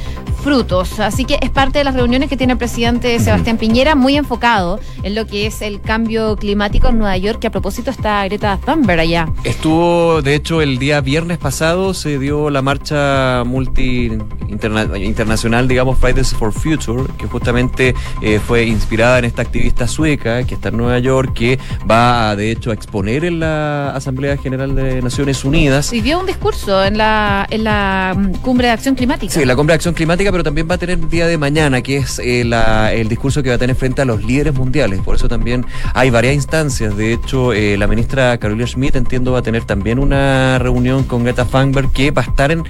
frutos. 0.49 0.99
Así 0.99 1.25
que 1.25 1.39
es 1.41 1.49
parte 1.49 1.79
de 1.79 1.83
las 1.85 1.95
reuniones 1.95 2.29
que 2.29 2.37
tiene 2.37 2.53
el 2.53 2.59
presidente 2.59 3.19
Sebastián 3.19 3.57
Piñera, 3.57 3.95
muy 3.95 4.15
enfocado 4.15 4.79
en 5.01 5.15
lo 5.15 5.25
que 5.25 5.47
es 5.47 5.63
el 5.63 5.81
cambio 5.81 6.35
climático 6.35 6.87
en 6.89 6.99
Nueva 6.99 7.17
York, 7.17 7.39
que 7.39 7.47
a 7.47 7.49
propósito 7.51 7.89
está 7.89 8.23
Greta 8.25 8.59
Thunberg 8.63 8.99
allá. 8.99 9.27
Estuvo, 9.43 10.21
de 10.21 10.35
hecho, 10.35 10.61
el 10.61 10.77
día 10.77 11.01
viernes 11.01 11.39
pasado 11.39 11.95
se 11.95 12.19
dio 12.19 12.51
la 12.51 12.61
marcha 12.61 13.43
multi 13.43 14.11
interna- 14.47 14.95
internacional, 14.99 15.67
digamos, 15.67 15.97
Fridays 15.97 16.31
for 16.31 16.53
Future, 16.53 17.05
que 17.17 17.25
justamente 17.25 17.95
eh, 18.21 18.39
fue 18.39 18.65
inspirada 18.65 19.17
en 19.17 19.25
esta 19.25 19.41
activista 19.41 19.87
sueca 19.87 20.43
que 20.43 20.53
está 20.53 20.69
en 20.69 20.77
Nueva 20.77 20.99
York, 20.99 21.33
que 21.33 21.57
va, 21.89 22.35
de 22.35 22.51
hecho, 22.51 22.69
a 22.69 22.75
exponer 22.75 23.25
en 23.25 23.39
la 23.39 23.95
Asamblea 23.95 24.37
General 24.37 24.75
de 24.75 25.01
Naciones 25.01 25.43
Unidas. 25.43 25.91
Y 25.91 26.01
dio 26.01 26.19
un 26.19 26.27
discurso 26.27 26.83
en 26.85 26.99
la, 26.99 27.47
en 27.49 27.63
la 27.63 28.13
mm, 28.15 28.31
cumbre 28.43 28.67
de 28.67 28.73
acción 28.73 28.93
climática. 28.93 29.33
Sí, 29.33 29.43
la 29.43 29.55
cumbre 29.55 29.73
de 29.73 29.77
acción 29.77 29.95
climática, 29.95 30.31
pero 30.35 30.43
también 30.43 30.67
va 30.69 30.75
a 30.75 30.77
tener 30.77 30.99
el 30.99 31.09
día 31.09 31.27
de 31.27 31.37
mañana, 31.37 31.81
que 31.81 31.95
es 31.95 32.19
eh, 32.19 32.43
la- 32.43 32.91
el 32.91 33.07
discurso 33.07 33.41
que 33.41 33.47
va 33.47 33.55
a 33.55 33.57
tener 33.57 33.73
frente 33.77 34.01
a 34.01 34.05
los 34.05 34.21
líderes 34.21 34.53
mundiales. 34.53 34.99
Por 34.99 35.15
eso 35.15 35.29
también 35.29 35.65
hay 35.93 36.09
varias 36.09 36.33
instancias. 36.35 36.97
De 36.97 37.13
hecho, 37.13 37.53
eh, 37.53 37.77
la 37.77 37.87
ministra 37.87 38.37
Carolina 38.37 38.67
Schmidt, 38.67 38.97
entiendo, 38.97 39.31
va 39.31 39.39
a 39.39 39.41
tener 39.43 39.63
también 39.63 39.97
una 39.97 40.59
reunión 40.59 41.05
con 41.05 41.23
Greta 41.23 41.45
Thunberg, 41.45 41.89
que 41.93 42.11
va 42.11 42.21
a 42.23 42.25
estar 42.25 42.51
en. 42.51 42.63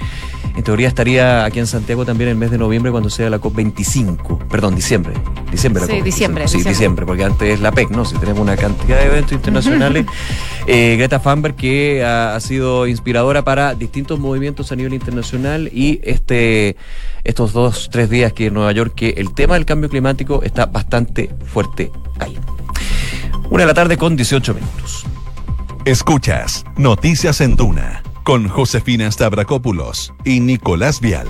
En 0.56 0.62
teoría 0.62 0.88
estaría 0.88 1.44
aquí 1.44 1.58
en 1.58 1.66
Santiago 1.66 2.06
también 2.06 2.30
el 2.30 2.36
mes 2.36 2.50
de 2.50 2.56
noviembre 2.56 2.90
cuando 2.90 3.10
sea 3.10 3.28
la 3.28 3.38
COP25. 3.38 4.38
Perdón, 4.48 4.74
diciembre. 4.74 5.12
Diciembre 5.52 5.82
la 5.82 5.86
Sí, 5.86 5.92
COP25. 6.00 6.04
diciembre, 6.04 6.48
Sí, 6.48 6.56
diciembre. 6.56 6.70
diciembre, 6.72 7.06
porque 7.06 7.24
antes 7.24 7.48
es 7.54 7.60
la 7.60 7.72
PEC, 7.72 7.90
¿no? 7.90 8.04
Si 8.06 8.16
tenemos 8.16 8.40
una 8.40 8.56
cantidad 8.56 8.98
de 9.00 9.06
eventos 9.06 9.32
internacionales. 9.32 10.06
Eh, 10.68 10.96
Greta 10.98 11.20
Thunberg, 11.20 11.54
que 11.54 12.02
ha, 12.04 12.34
ha 12.34 12.40
sido 12.40 12.88
inspiradora 12.88 13.44
para 13.44 13.76
distintos 13.76 14.18
movimientos 14.18 14.72
a 14.72 14.74
nivel 14.74 14.94
internacional 14.94 15.70
y 15.72 16.00
este 16.02 16.74
estos 17.22 17.52
dos, 17.56 17.88
tres 17.90 18.10
días 18.10 18.34
que 18.34 18.46
en 18.46 18.54
Nueva 18.54 18.70
York, 18.72 18.92
que 18.94 19.14
el 19.16 19.32
tema 19.32 19.54
del 19.54 19.64
cambio 19.64 19.88
climático 19.88 20.42
está 20.42 20.66
bastante 20.66 21.34
fuerte 21.46 21.90
ahí. 22.20 22.38
Una 23.50 23.62
de 23.62 23.66
la 23.66 23.74
tarde 23.74 23.96
con 23.96 24.14
18 24.14 24.54
minutos. 24.54 25.04
Escuchas 25.86 26.64
Noticias 26.76 27.40
en 27.40 27.56
Duna 27.56 28.02
con 28.24 28.48
Josefina 28.48 29.10
Stavrakopoulos 29.10 30.12
y 30.24 30.40
Nicolás 30.40 31.00
Vial. 31.00 31.28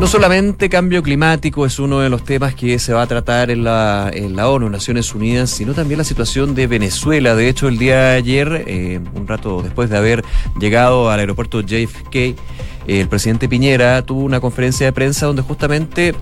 No 0.00 0.06
solamente 0.06 0.68
cambio 0.68 1.02
climático 1.02 1.66
es 1.66 1.78
uno 1.78 2.00
de 2.00 2.08
los 2.08 2.24
temas 2.24 2.54
que 2.54 2.78
se 2.78 2.92
va 2.92 3.02
a 3.02 3.06
tratar 3.06 3.50
en 3.50 3.64
la, 3.64 4.10
en 4.12 4.36
la 4.36 4.48
ONU, 4.48 4.70
Naciones 4.70 5.14
Unidas, 5.14 5.50
sino 5.50 5.74
también 5.74 5.98
la 5.98 6.04
situación 6.04 6.54
de 6.54 6.66
Venezuela. 6.66 7.34
De 7.34 7.48
hecho, 7.48 7.68
el 7.68 7.78
día 7.78 7.96
de 8.00 8.16
ayer, 8.16 8.64
eh, 8.66 9.00
un 9.14 9.26
rato 9.26 9.62
después 9.62 9.90
de 9.90 9.96
haber 9.96 10.24
llegado 10.60 11.10
al 11.10 11.20
aeropuerto 11.20 11.60
JFK, 11.62 12.36
el 12.86 13.08
presidente 13.08 13.48
Piñera 13.48 14.02
tuvo 14.02 14.20
una 14.20 14.40
conferencia 14.40 14.86
de 14.86 14.92
prensa 14.92 15.26
donde 15.26 15.42
justamente 15.42 16.14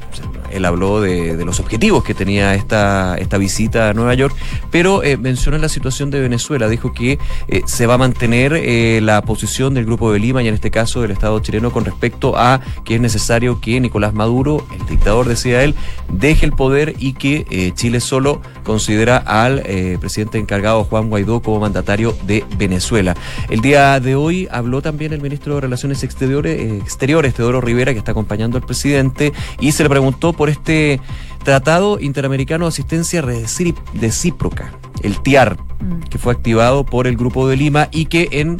él 0.54 0.64
habló 0.64 1.00
de, 1.00 1.44
los 1.44 1.60
objetivos 1.60 2.04
que 2.04 2.14
tenía 2.14 2.54
esta, 2.54 3.16
esta 3.18 3.38
visita 3.38 3.90
a 3.90 3.92
Nueva 3.92 4.14
York, 4.14 4.34
pero 4.70 5.02
eh, 5.02 5.16
mencionó 5.16 5.58
la 5.58 5.68
situación 5.68 6.10
de 6.10 6.20
Venezuela. 6.20 6.68
Dijo 6.68 6.92
que 6.92 7.18
eh, 7.48 7.62
se 7.66 7.86
va 7.86 7.94
a 7.94 7.98
mantener 7.98 8.54
eh, 8.54 9.00
la 9.02 9.22
posición 9.22 9.74
del 9.74 9.84
Grupo 9.84 10.12
de 10.12 10.20
Lima 10.20 10.42
y 10.42 10.48
en 10.48 10.54
este 10.54 10.70
caso 10.70 11.02
del 11.02 11.10
Estado 11.10 11.38
chileno 11.40 11.72
con 11.72 11.84
respecto 11.84 12.38
a 12.38 12.60
que 12.84 12.94
es 12.94 13.00
necesario 13.00 13.60
que 13.60 13.80
Nicolás 13.80 14.14
Maduro, 14.14 14.64
el 14.78 14.86
dictador, 14.86 15.26
decía 15.26 15.62
él, 15.64 15.74
deje 16.08 16.46
el 16.46 16.52
poder 16.52 16.94
y 16.98 17.14
que 17.14 17.46
eh, 17.50 17.72
Chile 17.74 18.00
solo 18.00 18.40
considera 18.62 19.18
al 19.18 19.62
presidente 20.00 20.38
encargado 20.38 20.84
Juan 20.84 21.10
Guaidó 21.10 21.40
como 21.40 21.60
mandatario 21.60 22.16
de 22.26 22.44
Venezuela. 22.56 23.14
El 23.50 23.60
día 23.60 24.00
de 24.00 24.14
hoy 24.14 24.48
habló 24.50 24.80
también 24.80 25.12
el 25.12 25.20
ministro 25.20 25.56
de 25.56 25.60
Relaciones 25.62 26.02
Exteriores, 26.02 26.53
eh, 26.54 26.78
Exteriores 26.82 27.34
Teodoro 27.34 27.60
Rivera, 27.60 27.92
que 27.92 27.98
está 27.98 28.12
acompañando 28.12 28.56
al 28.56 28.64
presidente, 28.64 29.32
y 29.60 29.72
se 29.72 29.82
le 29.82 29.88
preguntó 29.90 30.32
por 30.32 30.48
este 30.48 31.00
Tratado 31.44 31.98
Interamericano 32.00 32.64
de 32.64 32.68
Asistencia 32.70 33.22
Recíp- 33.22 33.76
Recíproca, 33.94 34.72
el 35.02 35.20
TIAR, 35.20 35.56
Mm. 35.80 36.00
que 36.08 36.16
fue 36.18 36.32
activado 36.32 36.84
por 36.84 37.06
el 37.06 37.16
Grupo 37.16 37.46
de 37.48 37.56
Lima 37.56 37.88
y 37.92 38.06
que 38.06 38.28
en 38.30 38.58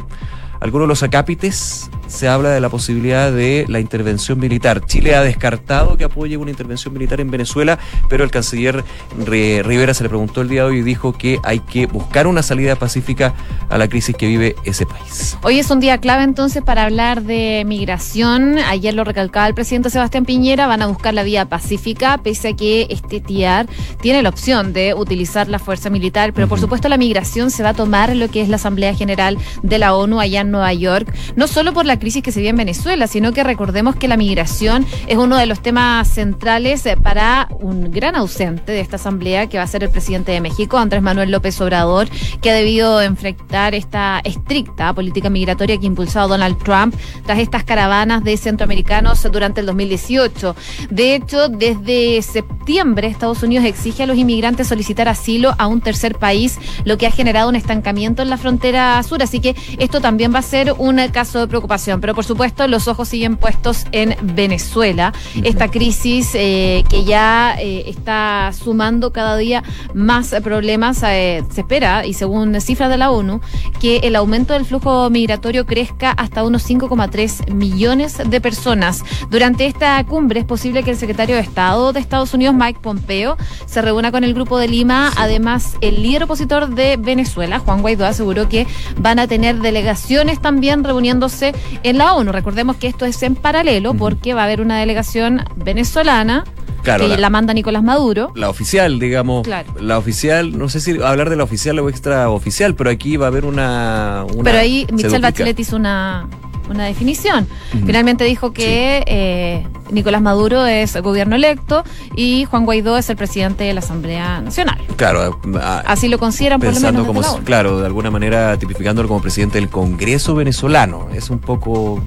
algunos 0.65 0.87
de 0.87 0.89
los 0.89 1.03
acápites 1.03 1.91
se 2.07 2.27
habla 2.27 2.49
de 2.49 2.59
la 2.59 2.69
posibilidad 2.69 3.31
de 3.31 3.65
la 3.67 3.79
intervención 3.79 4.39
militar. 4.39 4.83
Chile 4.85 5.15
ha 5.15 5.21
descartado 5.21 5.95
que 5.95 6.05
apoye 6.05 6.37
una 6.37 6.49
intervención 6.49 6.91
militar 6.93 7.19
en 7.19 7.29
Venezuela, 7.29 7.77
pero 8.09 8.23
el 8.23 8.31
canciller 8.31 8.83
Ri- 9.25 9.61
Rivera 9.63 9.93
se 9.93 10.03
le 10.03 10.09
preguntó 10.09 10.41
el 10.41 10.49
día 10.49 10.61
de 10.63 10.69
hoy 10.69 10.77
y 10.79 10.81
dijo 10.81 11.13
que 11.13 11.39
hay 11.43 11.59
que 11.59 11.85
buscar 11.85 12.25
una 12.25 12.41
salida 12.41 12.75
pacífica 12.77 13.33
a 13.69 13.77
la 13.77 13.87
crisis 13.87 14.15
que 14.15 14.25
vive 14.27 14.55
ese 14.65 14.87
país. 14.87 15.37
Hoy 15.43 15.59
es 15.59 15.69
un 15.69 15.79
día 15.79 15.99
clave 15.99 16.23
entonces 16.23 16.63
para 16.63 16.85
hablar 16.85 17.21
de 17.21 17.63
migración. 17.67 18.57
Ayer 18.57 18.93
lo 18.95 19.03
recalcaba 19.03 19.47
el 19.47 19.53
presidente 19.53 19.91
Sebastián 19.91 20.25
Piñera, 20.25 20.65
van 20.65 20.81
a 20.81 20.87
buscar 20.87 21.13
la 21.13 21.21
vía 21.23 21.45
pacífica, 21.45 22.17
pese 22.23 22.49
a 22.49 22.55
que 22.55 22.87
este 22.89 23.19
TIAR 23.19 23.67
tiene 24.01 24.23
la 24.23 24.29
opción 24.29 24.73
de 24.73 24.95
utilizar 24.95 25.47
la 25.47 25.59
fuerza 25.59 25.91
militar, 25.91 26.33
pero 26.33 26.47
por 26.47 26.59
supuesto 26.59 26.89
la 26.89 26.97
migración 26.97 27.51
se 27.51 27.61
va 27.61 27.69
a 27.69 27.73
tomar 27.75 28.15
lo 28.15 28.29
que 28.29 28.41
es 28.41 28.49
la 28.49 28.55
Asamblea 28.55 28.95
General 28.95 29.37
de 29.61 29.77
la 29.79 29.93
ONU 29.93 30.19
allá 30.19 30.41
en 30.41 30.54
Nueva 30.55 30.73
York, 30.73 31.13
no 31.35 31.47
solo 31.47 31.73
por 31.73 31.85
la 31.85 31.99
crisis 31.99 32.23
que 32.23 32.31
se 32.31 32.39
vive 32.39 32.49
en 32.49 32.57
Venezuela, 32.57 33.07
sino 33.07 33.33
que 33.33 33.43
recordemos 33.43 33.95
que 33.95 34.07
la 34.07 34.17
migración 34.17 34.85
es 35.07 35.17
uno 35.17 35.37
de 35.37 35.45
los 35.45 35.61
temas 35.61 36.07
centrales 36.07 36.85
eh, 36.85 36.97
para 36.97 37.47
un 37.59 37.91
gran 37.91 38.15
ausente 38.15 38.71
de 38.71 38.79
esta 38.79 38.95
asamblea, 38.95 39.47
que 39.47 39.57
va 39.57 39.63
a 39.63 39.67
ser 39.67 39.83
el 39.83 39.89
presidente 39.89 40.31
de 40.31 40.41
México, 40.41 40.77
Andrés 40.77 41.01
Manuel 41.01 41.31
López 41.31 41.59
Obrador, 41.61 42.07
que 42.41 42.51
ha 42.51 42.53
debido 42.53 43.01
enfrentar 43.01 43.75
esta 43.75 44.21
estricta 44.23 44.93
política 44.93 45.29
migratoria 45.29 45.77
que 45.77 45.87
ha 45.87 46.27
Donald 46.27 46.57
Trump 46.63 46.95
tras 47.25 47.39
estas 47.39 47.63
caravanas 47.63 48.23
de 48.23 48.37
centroamericanos 48.37 49.21
durante 49.31 49.61
el 49.61 49.65
2018. 49.67 50.55
De 50.89 51.15
hecho, 51.15 51.49
desde 51.49 52.21
septiembre 52.21 53.07
Estados 53.07 53.43
Unidos 53.43 53.65
exige 53.65 54.03
a 54.03 54.05
los 54.05 54.17
inmigrantes 54.17 54.67
solicitar 54.67 55.07
asilo 55.07 55.53
a 55.57 55.67
un 55.67 55.81
tercer 55.81 56.15
país, 56.15 56.57
lo 56.85 56.97
que 56.97 57.07
ha 57.07 57.11
generado 57.11 57.49
un 57.49 57.55
estancamiento 57.55 58.21
en 58.21 58.29
la 58.29 58.37
frontera 58.37 59.01
sur. 59.03 59.21
Así 59.21 59.39
que 59.39 59.55
esto 59.77 60.01
también 60.01 60.33
va 60.33 60.34
a 60.39 60.41
ser 60.41 60.73
un 60.77 60.95
caso 61.11 61.39
de 61.39 61.47
preocupación. 61.47 62.01
Pero 62.01 62.15
por 62.15 62.25
supuesto, 62.25 62.67
los 62.67 62.87
ojos 62.87 63.07
siguen 63.07 63.37
puestos 63.37 63.85
en 63.91 64.15
Venezuela. 64.21 65.13
Esta 65.43 65.69
crisis 65.69 66.31
eh, 66.33 66.83
que 66.89 67.03
ya 67.03 67.55
eh, 67.59 67.83
está 67.87 68.51
sumando 68.53 69.11
cada 69.11 69.37
día 69.37 69.63
más 69.93 70.33
problemas. 70.43 71.01
eh, 71.03 71.43
se 71.51 71.61
espera, 71.61 72.05
y 72.05 72.13
según 72.13 72.59
cifras 72.61 72.89
de 72.89 72.97
la 72.97 73.11
ONU, 73.11 73.41
que 73.79 73.97
el 73.97 74.15
aumento 74.15 74.53
del 74.53 74.65
flujo 74.65 75.09
migratorio 75.09 75.65
crezca 75.65 76.11
hasta 76.11 76.43
unos 76.43 76.69
5,3 76.69 77.51
millones 77.53 78.21
de 78.25 78.41
personas. 78.41 79.03
Durante 79.29 79.65
esta 79.65 80.03
cumbre 80.05 80.39
es 80.39 80.45
posible 80.45 80.83
que 80.83 80.91
el 80.91 80.97
secretario 80.97 81.35
de 81.35 81.41
Estado 81.41 81.93
de 81.93 81.99
Estados 81.99 82.33
Unidos, 82.33 82.55
Mike 82.55 82.79
Pompeo, 82.81 83.37
se 83.65 83.81
reúna 83.81 84.11
con 84.11 84.23
el 84.23 84.33
Grupo 84.33 84.57
de 84.57 84.67
Lima. 84.67 85.11
Además, 85.17 85.77
el 85.81 86.01
líder 86.01 86.23
opositor 86.23 86.69
de 86.69 86.97
Venezuela, 86.97 87.59
Juan 87.59 87.81
Guaidó, 87.81 88.05
aseguró 88.05 88.49
que 88.49 88.67
van 88.97 89.19
a 89.19 89.27
tener 89.27 89.59
delegaciones 89.59 90.24
también 90.41 90.83
reuniéndose 90.83 91.53
en 91.83 91.97
la 91.97 92.13
ONU. 92.13 92.31
Recordemos 92.31 92.75
que 92.77 92.87
esto 92.87 93.05
es 93.05 93.21
en 93.23 93.35
paralelo 93.35 93.93
porque 93.93 94.33
va 94.33 94.41
a 94.41 94.45
haber 94.45 94.61
una 94.61 94.79
delegación 94.79 95.43
venezolana 95.55 96.43
Claro, 96.83 97.03
que 97.05 97.09
la- 97.09 97.17
la 97.17 97.29
manda 97.31 97.53
Nicolás 97.53 97.81
Maduro. 97.83 98.31
la 98.35 98.47
oficial, 98.49 98.99
digamos. 98.99 99.43
Claro. 99.43 99.73
La 99.79 99.97
oficial, 99.97 100.55
no 100.57 100.69
sé 100.69 100.79
si 100.79 101.01
hablar 101.01 101.29
de 101.31 101.35
la 101.35 101.43
oficial 101.43 101.79
o 101.79 101.89
extraoficial, 101.89 102.75
pero 102.75 102.89
aquí 102.91 103.17
va 103.17 103.25
a 103.25 103.29
haber 103.29 103.45
una. 103.45 104.25
una 104.35 104.43
Pero 104.43 104.59
ahí 104.59 104.85
Michelle. 104.91 105.17
Bachelet 105.19 105.59
hizo 105.59 105.75
una 105.77 106.27
una 106.69 106.85
definición. 106.85 107.47
Finalmente 107.85 108.23
dijo 108.23 108.53
que 108.53 109.03
eh, 109.05 109.67
Nicolás 109.91 110.21
Maduro 110.21 110.65
es 110.65 110.95
gobierno 111.01 111.35
electo 111.35 111.83
y 112.15 112.45
Juan 112.45 112.65
Guaidó 112.65 112.97
es 112.97 113.09
el 113.09 113.15
presidente 113.17 113.63
de 113.65 113.73
la 113.73 113.79
Asamblea 113.79 114.41
Nacional. 114.41 114.79
Claro, 114.95 115.39
así 115.85 116.07
lo 116.07 116.17
consideran 116.17 116.59
por 116.59 116.73
lo 116.73 116.79
menos. 116.79 117.05
Como, 117.07 117.21
claro, 117.43 117.79
de 117.79 117.85
alguna 117.85 118.11
manera 118.11 118.57
tipificándolo 118.57 119.07
como 119.07 119.21
presidente 119.21 119.59
del 119.59 119.69
Congreso 119.69 120.35
venezolano. 120.35 121.09
Es 121.13 121.29
un 121.29 121.39
poco 121.39 122.01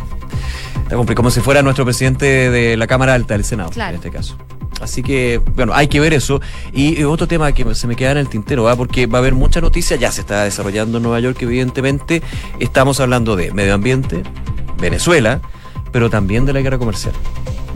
como 1.14 1.30
si 1.30 1.40
fuera 1.40 1.62
nuestro 1.62 1.84
presidente 1.84 2.50
de 2.50 2.76
la 2.76 2.86
Cámara 2.86 3.14
Alta 3.14 3.34
del 3.34 3.44
Senado, 3.44 3.70
en 3.74 3.94
este 3.94 4.10
caso. 4.10 4.36
Así 4.80 5.02
que, 5.02 5.40
bueno, 5.54 5.72
hay 5.74 5.88
que 5.88 6.00
ver 6.00 6.12
eso. 6.12 6.40
Y 6.72 7.02
otro 7.04 7.26
tema 7.26 7.52
que 7.52 7.74
se 7.74 7.86
me 7.86 7.96
queda 7.96 8.12
en 8.12 8.18
el 8.18 8.28
tintero, 8.28 8.64
¿va? 8.64 8.76
porque 8.76 9.06
va 9.06 9.18
a 9.18 9.20
haber 9.20 9.34
mucha 9.34 9.60
noticia, 9.60 9.96
ya 9.96 10.12
se 10.12 10.20
está 10.20 10.44
desarrollando 10.44 10.98
en 10.98 11.02
Nueva 11.02 11.20
York, 11.20 11.38
evidentemente. 11.42 12.22
Estamos 12.58 13.00
hablando 13.00 13.36
de 13.36 13.52
medio 13.52 13.74
ambiente, 13.74 14.22
Venezuela, 14.80 15.40
pero 15.92 16.10
también 16.10 16.46
de 16.46 16.52
la 16.52 16.60
guerra 16.60 16.78
comercial. 16.78 17.14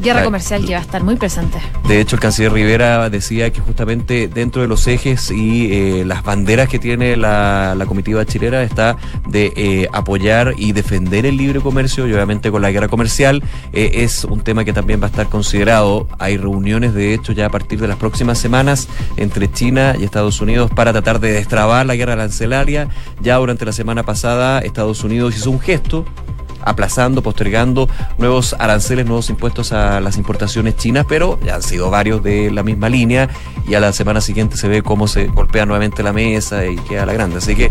Guerra 0.02 0.24
comercial 0.24 0.66
que 0.66 0.72
va 0.72 0.80
a 0.80 0.82
estar 0.82 1.02
muy 1.04 1.16
presente. 1.16 1.58
De 1.86 2.00
hecho, 2.00 2.16
el 2.16 2.20
canciller 2.20 2.52
Rivera 2.52 3.08
decía 3.08 3.52
que 3.52 3.60
justamente 3.60 4.26
dentro 4.26 4.62
de 4.62 4.68
los 4.68 4.86
ejes 4.86 5.30
y 5.30 5.72
eh, 5.72 6.04
las 6.04 6.24
banderas 6.24 6.68
que 6.68 6.78
tiene 6.78 7.16
la, 7.16 7.76
comitiva 7.86 8.24
chilena 8.24 8.62
está 8.62 8.96
de 9.28 9.52
eh, 9.56 9.88
apoyar 9.92 10.54
y 10.56 10.72
defender 10.72 11.26
el 11.26 11.36
libre 11.36 11.60
comercio 11.60 12.06
y 12.06 12.12
obviamente 12.12 12.50
con 12.50 12.62
la 12.62 12.70
guerra 12.70 12.88
comercial 12.88 13.42
eh, 13.72 13.90
es 13.94 14.24
un 14.24 14.40
tema 14.40 14.64
que 14.64 14.72
también 14.72 15.00
va 15.00 15.06
a 15.06 15.10
estar 15.10 15.28
considerado. 15.28 16.08
Hay 16.18 16.36
reuniones, 16.36 16.94
de 16.94 17.14
hecho, 17.14 17.32
ya 17.32 17.46
a 17.46 17.50
partir 17.50 17.80
de 17.80 17.88
las 17.88 17.96
próximas 17.96 18.38
semanas 18.38 18.88
entre 19.16 19.50
China 19.52 19.94
y 19.98 20.04
Estados 20.04 20.40
Unidos 20.40 20.70
para 20.74 20.92
tratar 20.92 21.20
de 21.20 21.32
destrabar 21.32 21.86
la 21.86 21.94
guerra 21.94 22.14
arancelaria. 22.14 22.88
Ya 23.20 23.36
durante 23.36 23.64
la 23.64 23.72
semana 23.72 24.02
pasada 24.02 24.60
Estados 24.60 25.04
Unidos 25.04 25.36
hizo 25.36 25.50
un 25.50 25.60
gesto 25.60 26.04
aplazando, 26.64 27.22
postergando 27.22 27.88
nuevos 28.18 28.54
aranceles, 28.58 29.06
nuevos 29.06 29.30
impuestos 29.30 29.72
a 29.72 30.00
las 30.00 30.16
importaciones 30.16 30.76
chinas, 30.76 31.06
pero 31.08 31.38
ya 31.44 31.56
han 31.56 31.62
sido 31.62 31.90
varios 31.90 32.22
de 32.22 32.50
la 32.50 32.62
misma 32.62 32.88
línea 32.88 33.28
y 33.66 33.74
a 33.74 33.80
la 33.80 33.92
semana 33.92 34.20
siguiente 34.20 34.56
se 34.56 34.68
ve 34.68 34.82
cómo 34.82 35.08
se 35.08 35.26
golpea 35.26 35.66
nuevamente 35.66 36.02
la 36.02 36.12
mesa 36.12 36.66
y 36.66 36.76
queda 36.76 37.06
la 37.06 37.12
grande. 37.12 37.38
Así 37.38 37.54
que 37.54 37.70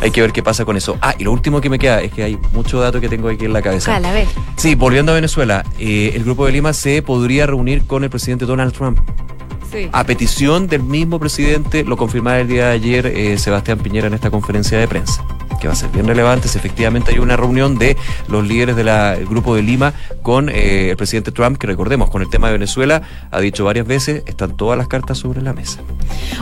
hay 0.00 0.10
que 0.10 0.20
ver 0.20 0.32
qué 0.32 0.42
pasa 0.42 0.64
con 0.64 0.76
eso. 0.76 0.96
Ah, 1.00 1.14
y 1.18 1.24
lo 1.24 1.32
último 1.32 1.60
que 1.60 1.68
me 1.68 1.78
queda 1.78 2.00
es 2.00 2.12
que 2.12 2.22
hay 2.22 2.38
mucho 2.52 2.80
dato 2.80 3.00
que 3.00 3.08
tengo 3.08 3.28
aquí 3.28 3.44
en 3.44 3.52
la 3.52 3.62
cabeza. 3.62 3.96
a 3.96 4.00
ver. 4.00 4.26
Sí, 4.56 4.74
volviendo 4.74 5.12
a 5.12 5.14
Venezuela, 5.14 5.64
eh, 5.78 6.12
el 6.14 6.24
Grupo 6.24 6.46
de 6.46 6.52
Lima 6.52 6.72
se 6.72 7.02
podría 7.02 7.46
reunir 7.46 7.86
con 7.86 8.04
el 8.04 8.10
presidente 8.10 8.46
Donald 8.46 8.72
Trump. 8.72 8.98
Sí. 9.70 9.88
A 9.92 10.04
petición 10.04 10.66
del 10.66 10.82
mismo 10.82 11.18
presidente, 11.18 11.82
lo 11.84 11.96
confirmaba 11.96 12.38
el 12.40 12.48
día 12.48 12.66
de 12.66 12.72
ayer 12.72 13.06
eh, 13.06 13.38
Sebastián 13.38 13.78
Piñera 13.78 14.06
en 14.06 14.14
esta 14.14 14.30
conferencia 14.30 14.78
de 14.78 14.86
prensa 14.86 15.24
que 15.62 15.68
va 15.68 15.74
a 15.74 15.76
ser 15.76 15.90
bien 15.90 16.08
relevante 16.08 16.48
si 16.48 16.58
efectivamente 16.58 17.12
hay 17.12 17.20
una 17.20 17.36
reunión 17.36 17.78
de 17.78 17.96
los 18.26 18.44
líderes 18.44 18.74
del 18.74 19.26
Grupo 19.26 19.54
de 19.54 19.62
Lima 19.62 19.94
con 20.20 20.48
eh, 20.48 20.90
el 20.90 20.96
presidente 20.96 21.30
Trump, 21.30 21.56
que 21.56 21.68
recordemos, 21.68 22.10
con 22.10 22.20
el 22.20 22.28
tema 22.28 22.48
de 22.48 22.54
Venezuela, 22.54 23.02
ha 23.30 23.38
dicho 23.38 23.64
varias 23.64 23.86
veces, 23.86 24.24
están 24.26 24.56
todas 24.56 24.76
las 24.76 24.88
cartas 24.88 25.18
sobre 25.18 25.40
la 25.40 25.52
mesa. 25.52 25.78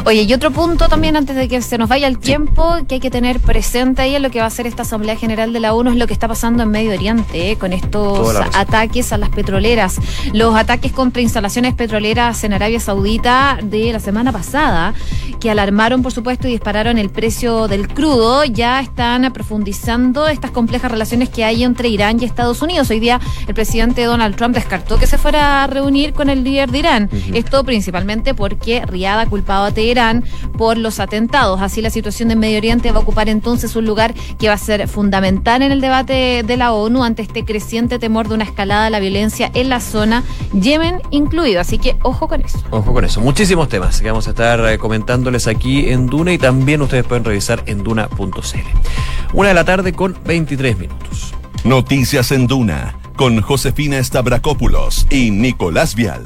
Oye, 0.06 0.22
y 0.22 0.32
otro 0.32 0.50
punto 0.50 0.88
también 0.88 1.16
antes 1.16 1.36
de 1.36 1.48
que 1.48 1.60
se 1.60 1.76
nos 1.76 1.90
vaya 1.90 2.06
el 2.06 2.18
tiempo, 2.18 2.78
que 2.88 2.94
hay 2.94 3.00
que 3.00 3.10
tener 3.10 3.40
presente 3.40 4.00
ahí 4.00 4.14
en 4.14 4.22
lo 4.22 4.30
que 4.30 4.40
va 4.40 4.46
a 4.46 4.50
ser 4.50 4.66
esta 4.66 4.82
Asamblea 4.82 5.16
General 5.16 5.52
de 5.52 5.60
la 5.60 5.74
ONU, 5.74 5.90
es 5.90 5.96
lo 5.96 6.06
que 6.06 6.14
está 6.14 6.26
pasando 6.26 6.62
en 6.62 6.70
Medio 6.70 6.92
Oriente, 6.92 7.50
eh, 7.50 7.56
con 7.56 7.74
estos 7.74 8.34
ataques 8.54 9.12
a 9.12 9.18
las 9.18 9.28
petroleras. 9.28 9.96
Los 10.32 10.56
ataques 10.56 10.92
contra 10.92 11.20
instalaciones 11.20 11.74
petroleras 11.74 12.42
en 12.44 12.54
Arabia 12.54 12.80
Saudita 12.80 13.58
de 13.62 13.92
la 13.92 14.00
semana 14.00 14.32
pasada, 14.32 14.94
que 15.40 15.50
alarmaron, 15.50 16.02
por 16.02 16.12
supuesto, 16.12 16.48
y 16.48 16.52
dispararon 16.52 16.96
el 16.96 17.10
precio 17.10 17.68
del 17.68 17.86
crudo, 17.86 18.44
ya 18.44 18.78
están 19.10 19.32
profundizando 19.32 20.28
estas 20.28 20.52
complejas 20.52 20.88
relaciones 20.88 21.30
que 21.30 21.42
hay 21.42 21.64
entre 21.64 21.88
Irán 21.88 22.18
y 22.20 22.24
Estados 22.24 22.62
Unidos. 22.62 22.90
Hoy 22.90 23.00
día 23.00 23.18
el 23.48 23.54
presidente 23.54 24.04
Donald 24.04 24.36
Trump 24.36 24.54
descartó 24.54 24.98
que 24.98 25.08
se 25.08 25.18
fuera 25.18 25.64
a 25.64 25.66
reunir 25.66 26.12
con 26.12 26.30
el 26.30 26.44
líder 26.44 26.70
de 26.70 26.78
Irán. 26.78 27.10
Esto 27.34 27.64
principalmente 27.64 28.34
porque 28.34 28.86
Riyadh 28.86 29.18
ha 29.18 29.26
culpado 29.26 29.64
a 29.64 29.72
Teherán 29.72 30.22
por 30.56 30.78
los 30.78 31.00
atentados. 31.00 31.60
Así 31.60 31.82
la 31.82 31.90
situación 31.90 32.28
de 32.28 32.36
Medio 32.36 32.58
Oriente 32.58 32.92
va 32.92 32.98
a 32.98 33.02
ocupar 33.02 33.28
entonces 33.28 33.74
un 33.74 33.84
lugar 33.84 34.14
que 34.38 34.46
va 34.46 34.54
a 34.54 34.58
ser 34.58 34.86
fundamental 34.86 35.62
en 35.62 35.72
el 35.72 35.80
debate 35.80 36.44
de 36.46 36.56
la 36.56 36.72
ONU 36.72 37.02
ante 37.02 37.22
este 37.22 37.44
creciente 37.44 37.98
temor 37.98 38.28
de 38.28 38.34
una 38.34 38.44
escalada 38.44 38.84
de 38.84 38.90
la 38.90 39.00
violencia 39.00 39.50
en 39.54 39.70
la 39.70 39.80
zona, 39.80 40.22
Yemen 40.52 41.02
incluido. 41.10 41.60
Así 41.60 41.78
que 41.78 41.96
ojo 42.02 42.28
con 42.28 42.42
eso. 42.42 42.60
Ojo 42.70 42.92
con 42.92 43.04
eso. 43.04 43.20
Muchísimos 43.20 43.68
temas 43.68 44.00
que 44.00 44.06
vamos 44.06 44.28
a 44.28 44.30
estar 44.30 44.64
eh, 44.68 44.78
comentándoles 44.78 45.48
aquí 45.48 45.90
en 45.90 46.06
Duna 46.06 46.32
y 46.32 46.38
también 46.38 46.80
ustedes 46.80 47.04
pueden 47.04 47.24
revisar 47.24 47.64
en 47.66 47.82
duna.cl. 47.82 48.99
Una 49.32 49.48
de 49.48 49.54
la 49.54 49.64
tarde 49.64 49.92
con 49.92 50.16
23 50.24 50.78
minutos. 50.78 51.34
Noticias 51.64 52.32
en 52.32 52.46
Duna 52.46 52.96
con 53.16 53.42
Josefina 53.42 54.02
Stavrakopoulos 54.02 55.06
y 55.10 55.30
Nicolás 55.30 55.94
Vial. 55.94 56.24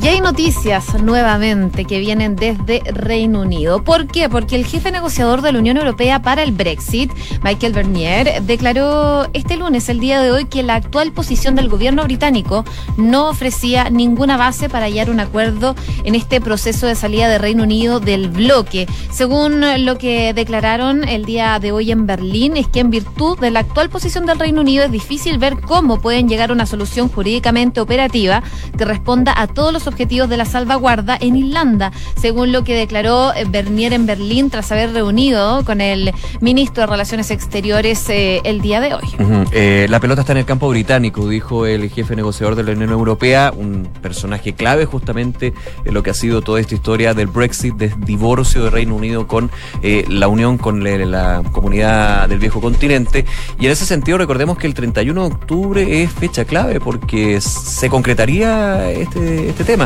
Y 0.00 0.06
hay 0.06 0.20
noticias 0.20 0.94
nuevamente 1.02 1.84
que 1.84 1.98
vienen 1.98 2.36
desde 2.36 2.80
Reino 2.92 3.40
Unido. 3.40 3.82
¿Por 3.82 4.06
qué? 4.06 4.28
Porque 4.28 4.54
el 4.54 4.64
jefe 4.64 4.92
negociador 4.92 5.42
de 5.42 5.50
la 5.50 5.58
Unión 5.58 5.76
Europea 5.76 6.22
para 6.22 6.44
el 6.44 6.52
Brexit, 6.52 7.10
Michael 7.42 7.72
Bernier, 7.72 8.42
declaró 8.42 9.26
este 9.32 9.56
lunes, 9.56 9.88
el 9.88 9.98
día 9.98 10.20
de 10.20 10.30
hoy, 10.30 10.44
que 10.44 10.62
la 10.62 10.76
actual 10.76 11.10
posición 11.10 11.56
del 11.56 11.68
gobierno 11.68 12.04
británico 12.04 12.64
no 12.96 13.28
ofrecía 13.28 13.90
ninguna 13.90 14.36
base 14.36 14.68
para 14.68 14.86
hallar 14.86 15.10
un 15.10 15.18
acuerdo 15.18 15.74
en 16.04 16.14
este 16.14 16.40
proceso 16.40 16.86
de 16.86 16.94
salida 16.94 17.28
de 17.28 17.38
Reino 17.38 17.64
Unido 17.64 17.98
del 17.98 18.28
bloque. 18.28 18.86
Según 19.10 19.64
lo 19.84 19.98
que 19.98 20.32
declararon 20.32 21.08
el 21.08 21.24
día 21.24 21.58
de 21.58 21.72
hoy 21.72 21.90
en 21.90 22.06
Berlín, 22.06 22.56
es 22.56 22.68
que 22.68 22.80
en 22.80 22.90
virtud 22.90 23.36
de 23.40 23.50
la 23.50 23.60
actual 23.60 23.90
posición 23.90 24.26
del 24.26 24.38
Reino 24.38 24.60
Unido 24.60 24.84
es 24.84 24.92
difícil 24.92 25.38
ver 25.38 25.60
cómo 25.60 26.00
pueden 26.00 26.28
llegar 26.28 26.50
a 26.50 26.52
una 26.52 26.66
solución 26.66 27.08
jurídicamente 27.08 27.80
operativa 27.80 28.44
que 28.76 28.84
responda 28.84 29.34
a 29.36 29.48
todos 29.48 29.72
los 29.72 29.87
objetivos 29.88 30.28
de 30.28 30.36
la 30.36 30.44
salvaguarda 30.44 31.16
en 31.20 31.36
Irlanda, 31.36 31.92
según 32.20 32.52
lo 32.52 32.64
que 32.64 32.74
declaró 32.74 33.34
eh, 33.34 33.44
Bernier 33.48 33.92
en 33.92 34.06
Berlín 34.06 34.50
tras 34.50 34.70
haber 34.72 34.92
reunido 34.92 35.64
con 35.64 35.80
el 35.80 36.12
ministro 36.40 36.82
de 36.82 36.86
Relaciones 36.86 37.30
Exteriores 37.30 38.08
eh, 38.08 38.40
el 38.44 38.60
día 38.60 38.80
de 38.80 38.94
hoy. 38.94 39.46
Eh, 39.52 39.86
la 39.88 40.00
pelota 40.00 40.22
está 40.22 40.32
en 40.32 40.38
el 40.38 40.44
campo 40.44 40.68
británico, 40.68 41.28
dijo 41.28 41.66
el 41.66 41.88
jefe 41.90 42.14
negociador 42.16 42.54
de 42.54 42.62
la 42.62 42.72
Unión 42.72 42.90
Europea, 42.90 43.52
un 43.56 43.88
personaje 44.00 44.52
clave 44.52 44.84
justamente 44.84 45.52
en 45.84 45.94
lo 45.94 46.02
que 46.02 46.10
ha 46.10 46.14
sido 46.14 46.42
toda 46.42 46.60
esta 46.60 46.74
historia 46.74 47.14
del 47.14 47.26
Brexit, 47.28 47.74
del 47.74 47.92
divorcio 48.04 48.64
de 48.64 48.70
Reino 48.70 48.94
Unido 48.94 49.26
con 49.26 49.50
la 49.82 50.28
unión 50.28 50.58
con 50.58 50.82
la 50.84 51.42
comunidad 51.52 52.28
del 52.28 52.38
viejo 52.38 52.60
continente. 52.60 53.24
Y 53.58 53.66
en 53.66 53.72
ese 53.72 53.86
sentido 53.86 54.18
recordemos 54.18 54.58
que 54.58 54.66
el 54.66 54.74
31 54.74 55.20
de 55.20 55.34
octubre 55.34 56.02
es 56.02 56.12
fecha 56.12 56.44
clave 56.44 56.80
porque 56.80 57.40
se 57.40 57.88
concretaría 57.88 58.90
este, 58.90 59.48
este 59.48 59.64
tema 59.64 59.77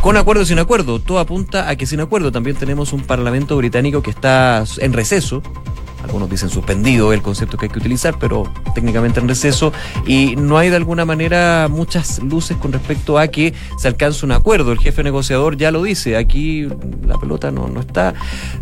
con 0.00 0.16
acuerdo 0.16 0.42
o 0.42 0.46
sin 0.46 0.58
acuerdo, 0.58 1.00
todo 1.00 1.18
apunta 1.18 1.68
a 1.68 1.76
que 1.76 1.86
sin 1.86 2.00
acuerdo. 2.00 2.32
También 2.32 2.56
tenemos 2.56 2.92
un 2.92 3.02
Parlamento 3.02 3.56
británico 3.56 4.02
que 4.02 4.10
está 4.10 4.64
en 4.78 4.92
receso, 4.92 5.42
algunos 6.02 6.28
dicen 6.28 6.50
suspendido 6.50 7.12
el 7.12 7.22
concepto 7.22 7.56
que 7.56 7.66
hay 7.66 7.72
que 7.72 7.78
utilizar, 7.78 8.18
pero 8.18 8.52
técnicamente 8.74 9.20
en 9.20 9.28
receso, 9.28 9.72
y 10.06 10.34
no 10.36 10.58
hay 10.58 10.68
de 10.68 10.76
alguna 10.76 11.04
manera 11.04 11.68
muchas 11.70 12.20
luces 12.22 12.56
con 12.56 12.72
respecto 12.72 13.18
a 13.18 13.28
que 13.28 13.54
se 13.78 13.88
alcance 13.88 14.24
un 14.26 14.32
acuerdo. 14.32 14.72
El 14.72 14.78
jefe 14.78 15.02
negociador 15.02 15.56
ya 15.56 15.70
lo 15.70 15.82
dice, 15.82 16.16
aquí 16.16 16.68
la 17.06 17.18
pelota 17.18 17.50
no, 17.50 17.68
no 17.68 17.80
está. 17.80 18.14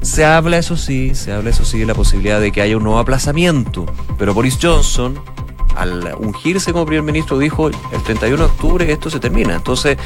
Se 0.02 0.24
habla, 0.24 0.58
eso 0.58 0.76
sí, 0.76 1.14
se 1.14 1.32
habla, 1.32 1.50
eso 1.50 1.64
sí, 1.64 1.78
de 1.78 1.86
la 1.86 1.94
posibilidad 1.94 2.40
de 2.40 2.52
que 2.52 2.60
haya 2.60 2.76
un 2.76 2.84
nuevo 2.84 2.98
aplazamiento, 2.98 3.86
pero 4.18 4.34
Boris 4.34 4.58
Johnson 4.60 5.18
al 5.76 6.14
ungirse 6.18 6.72
como 6.72 6.86
primer 6.86 7.02
ministro 7.02 7.38
dijo 7.38 7.68
el 7.68 8.02
31 8.04 8.36
de 8.36 8.44
octubre 8.44 8.92
esto 8.92 9.10
se 9.10 9.20
termina. 9.20 9.54
Entonces, 9.56 9.98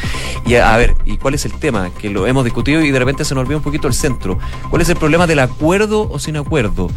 y 0.46 0.54
a, 0.54 0.76
ver, 0.76 0.96
¿y 1.04 1.16
cuál 1.16 1.34
es 1.34 1.44
el 1.44 1.52
tema? 1.52 1.90
Que 1.90 2.10
lo 2.10 2.26
hemos 2.26 2.44
discutido 2.44 2.82
y 2.82 2.90
de 2.90 2.98
repente 2.98 3.24
se 3.24 3.34
nos 3.34 3.42
olvidó 3.42 3.58
un 3.58 3.64
poquito 3.64 3.88
el 3.88 3.94
centro. 3.94 4.38
¿Cuál 4.70 4.82
es 4.82 4.88
el 4.88 4.96
problema 4.96 5.26
del 5.26 5.40
acuerdo 5.40 6.08
o 6.10 6.18
sin 6.18 6.36
acuerdo? 6.36 6.88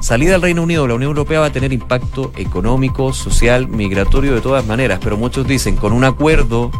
Salida 0.00 0.32
del 0.32 0.42
Reino 0.42 0.62
Unido, 0.62 0.86
la 0.86 0.94
Unión 0.94 1.10
Europea 1.10 1.40
va 1.40 1.46
a 1.46 1.52
tener 1.52 1.72
impacto 1.72 2.32
económico, 2.36 3.12
social, 3.12 3.68
migratorio 3.68 4.34
de 4.34 4.40
todas 4.40 4.66
maneras, 4.66 4.98
pero 5.02 5.18
muchos 5.18 5.46
dicen 5.46 5.76
con 5.76 5.92
un 5.92 6.04
acuerdo 6.04 6.70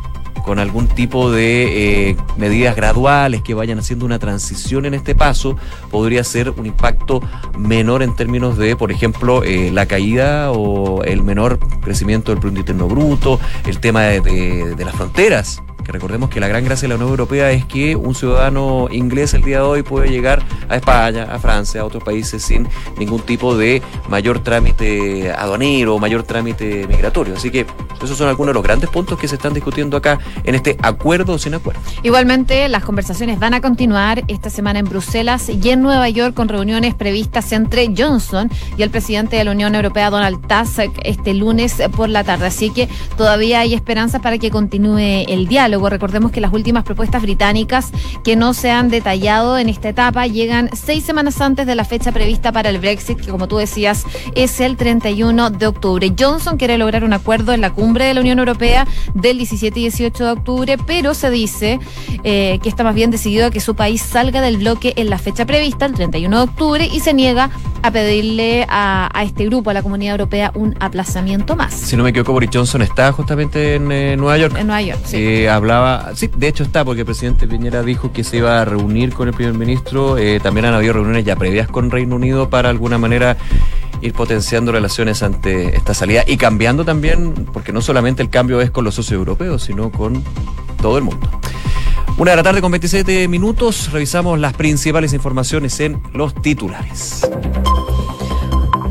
con 0.45 0.59
algún 0.59 0.89
tipo 0.89 1.31
de 1.31 2.11
eh, 2.11 2.17
medidas 2.37 2.77
graduales 2.77 3.43
que 3.43 3.55
vayan 3.55 3.79
haciendo 3.79 4.07
una 4.07 4.19
transición 4.19 4.87
en 4.87 4.95
este 4.95 5.15
paso, 5.15 5.57
podría 5.91 6.25
ser 6.25 6.51
un 6.51 6.67
impacto 6.67 7.21
menor 7.59 8.03
en 8.03 8.15
términos 8.17 8.59
de, 8.59 8.77
por 8.77 8.91
ejemplo, 8.91 9.43
eh, 9.45 9.71
la 9.73 9.87
caída 9.87 10.51
o 10.53 11.03
el 11.05 11.23
menor 11.23 11.59
crecimiento 11.81 12.33
del 12.33 12.41
Producto 12.41 12.61
Interno 12.61 12.89
Bruto, 12.89 13.41
el 13.67 13.79
tema 13.79 14.03
de, 14.03 14.75
las 14.79 14.95
fronteras 14.95 15.63
que 15.85 15.93
recordemos 15.93 16.29
que 16.29 16.41
la 16.41 16.49
gran 16.49 16.65
gracia 16.65 16.87
de 16.87 16.91
la 16.91 16.97
Unión 16.97 17.11
Europea 17.11 17.53
es 17.53 17.65
que 17.65 17.97
un 17.97 18.15
ciudadano 18.15 18.89
inglés 18.91 19.33
el 19.33 19.43
día 19.43 19.59
de 19.59 19.63
hoy 19.63 19.83
puede 19.83 20.11
llegar 20.11 20.43
a 20.69 20.77
España, 20.77 21.25
a 21.25 21.39
Francia, 21.39 21.81
a 21.81 21.85
otros 21.85 22.05
países 22.05 22.43
sin 22.43 22.69
ningún 22.99 23.23
tipo 23.23 23.57
de 23.57 23.83
mayor 24.09 24.41
trámite 24.41 25.33
aduanero 25.33 25.99
mayor 25.99 26.23
trámite 26.23 26.87
migratorio. 26.87 27.35
Así 27.35 27.51
que 27.51 27.67
Esos 28.03 28.19
son 28.19 28.29
algunos 28.29 28.51
de 28.51 28.55
los 28.55 28.63
grandes 28.63 28.91
puntos 28.91 29.19
que 29.19 29.29
se 29.29 29.37
están 29.37 29.53
discutiendo 29.53 29.97
acá 29.97 30.19
en 30.45 30.55
este 30.55 30.77
acuerdo 30.83 31.35
o 31.35 31.39
sin 31.39 31.55
acuerdo. 31.55 31.81
Igualmente, 32.03 32.69
las 32.69 32.85
conversaciones 32.85 33.39
van 33.39 33.55
a 33.55 33.61
continuar 33.61 34.25
esta 34.29 34.51
semana 34.51 34.79
en 34.79 34.87
Bruselas 34.87 35.49
y 35.49 35.71
en 35.71 35.83
Nueva 35.83 36.09
York 36.09 36.35
con 36.35 36.49
reuniones 36.49 36.95
previstas 36.95 37.53
entre 37.53 37.93
Johnson 37.97 38.51
y 38.77 38.83
el 38.83 38.91
presidente 38.91 39.37
de 39.37 39.45
la 39.45 39.53
Unión 39.53 39.75
Europea, 39.75 40.11
Donald 40.11 40.41
Tusk, 40.47 40.91
este 41.05 41.35
lunes 41.35 41.77
por 41.97 42.09
la 42.09 42.25
tarde. 42.25 42.47
Así 42.47 42.71
que 42.71 42.89
todavía 43.17 43.61
hay 43.61 43.75
esperanzas 43.75 44.21
para 44.23 44.39
que 44.39 44.51
continúe 44.51 45.25
el 45.29 45.47
diálogo. 45.47 45.91
Recordemos 45.91 46.33
que 46.33 46.41
las 46.41 46.53
últimas 46.53 46.85
propuestas 46.85 47.23
británicas 47.23 47.91
que 48.25 48.37
no 48.37 48.55
se 48.55 48.71
han 48.71 48.89
detallado 48.89 49.59
en 49.59 49.69
esta 49.69 49.91
etapa 49.91 50.27
llegan 50.27 50.71
seis 50.73 51.05
semanas 51.05 51.41
antes 51.41 51.67
de 51.67 51.75
la 51.75 51.85
fecha 51.85 52.13
prevista 52.13 52.53
para 52.53 52.71
el 52.71 52.79
Brexit, 52.79 53.21
que 53.21 53.31
como 53.31 53.49
tú 53.49 53.59
decías 53.59 54.05
es 54.35 54.61
el 54.61 54.77
31 54.77 55.51
de 55.51 55.67
octubre. 55.67 56.13
Johnson 56.19 56.57
quiere 56.57 56.79
lograr 56.79 57.05
un 57.05 57.13
acuerdo 57.13 57.53
en 57.53 57.61
la 57.61 57.71
cumbre 57.71 57.90
de 57.99 58.15
la 58.15 58.21
Unión 58.21 58.39
Europea 58.39 58.87
del 59.15 59.39
17 59.39 59.79
y 59.79 59.83
18 59.83 60.25
de 60.25 60.31
octubre, 60.31 60.77
pero 60.87 61.15
se 61.15 61.31
dice 61.31 61.79
eh, 62.25 62.59
que 62.63 62.69
está 62.69 62.85
más 62.85 62.95
bien 62.95 63.11
decidido 63.11 63.47
a 63.47 63.51
que 63.51 63.61
su 63.61 63.75
país 63.75 64.01
salga 64.01 64.41
del 64.41 64.59
bloque 64.59 64.93
en 64.97 65.11
la 65.11 65.19
fecha 65.19 65.47
prevista, 65.47 65.87
el 65.87 65.95
31 65.95 66.37
de 66.37 66.43
octubre, 66.43 66.89
y 66.91 67.01
se 67.01 67.15
niega 67.15 67.51
a 67.83 67.91
pedirle 67.91 68.67
a, 68.69 69.11
este 69.25 69.47
grupo, 69.47 69.71
a 69.71 69.75
la 69.75 69.83
comunidad 69.83 70.13
europea, 70.13 70.53
un 70.55 70.77
aplazamiento 70.81 71.57
más. 71.57 71.75
Si 71.75 71.97
no 71.97 72.05
me 72.05 72.11
equivoco, 72.11 72.33
Boris 72.33 72.51
Johnson 72.53 72.83
está 72.83 73.11
justamente 73.13 73.75
en 73.75 73.91
eh, 73.91 74.17
Nueva 74.17 74.39
York. 74.39 74.57
En 74.59 74.67
Nueva 74.67 74.83
York, 74.83 75.01
sí. 75.05 75.17
Eh, 75.17 75.51
hablaba, 75.51 76.13
sí, 76.15 76.31
de 76.35 76.49
hecho 76.49 76.63
está, 76.63 76.85
porque 76.85 77.01
el 77.01 77.07
presidente 77.07 77.47
Piñera 77.47 77.83
dijo 77.83 78.13
que 78.13 78.25
se 78.25 78.39
iba 78.39 78.61
a 78.61 78.65
reunir 78.65 79.13
con 79.13 79.29
el 79.29 79.35
primer 79.35 79.55
ministro. 79.55 80.17
también 80.43 80.67
han 80.67 80.75
habido 80.75 80.95
reuniones 80.95 81.25
ya 81.25 81.37
previas 81.37 81.69
con 81.69 81.91
Reino 81.91 82.17
Unido 82.17 82.51
para 82.51 82.69
alguna 82.69 82.99
manera 82.99 83.37
ir 84.01 84.13
potenciando 84.13 84.73
relaciones 84.73 85.23
ante 85.23 85.77
esta 85.77 85.95
salida 85.95 86.25
y 86.27 86.37
cambiando 86.37 86.85
también, 86.85 87.47
porque 87.53 87.73
no 87.73 87.81
solamente 87.81 88.23
el 88.23 88.31
cambio 88.31 88.61
es 88.61 88.71
con 88.71 88.85
los 88.85 88.95
socios 88.95 89.19
europeos, 89.19 89.63
sino 89.63 89.91
con 89.91 90.23
todo 90.81 90.99
el 90.99 91.05
mundo. 91.05 91.29
Una 92.19 92.33
de 92.33 92.37
la 92.37 92.43
tarde 92.43 92.61
con 92.61 92.71
27 92.71 93.29
minutos, 93.29 93.91
revisamos 93.93 94.39
las 94.39 94.53
principales 94.53 95.13
informaciones 95.15 95.81
en 95.81 96.03
los 96.13 96.35
titulares. 96.35 97.23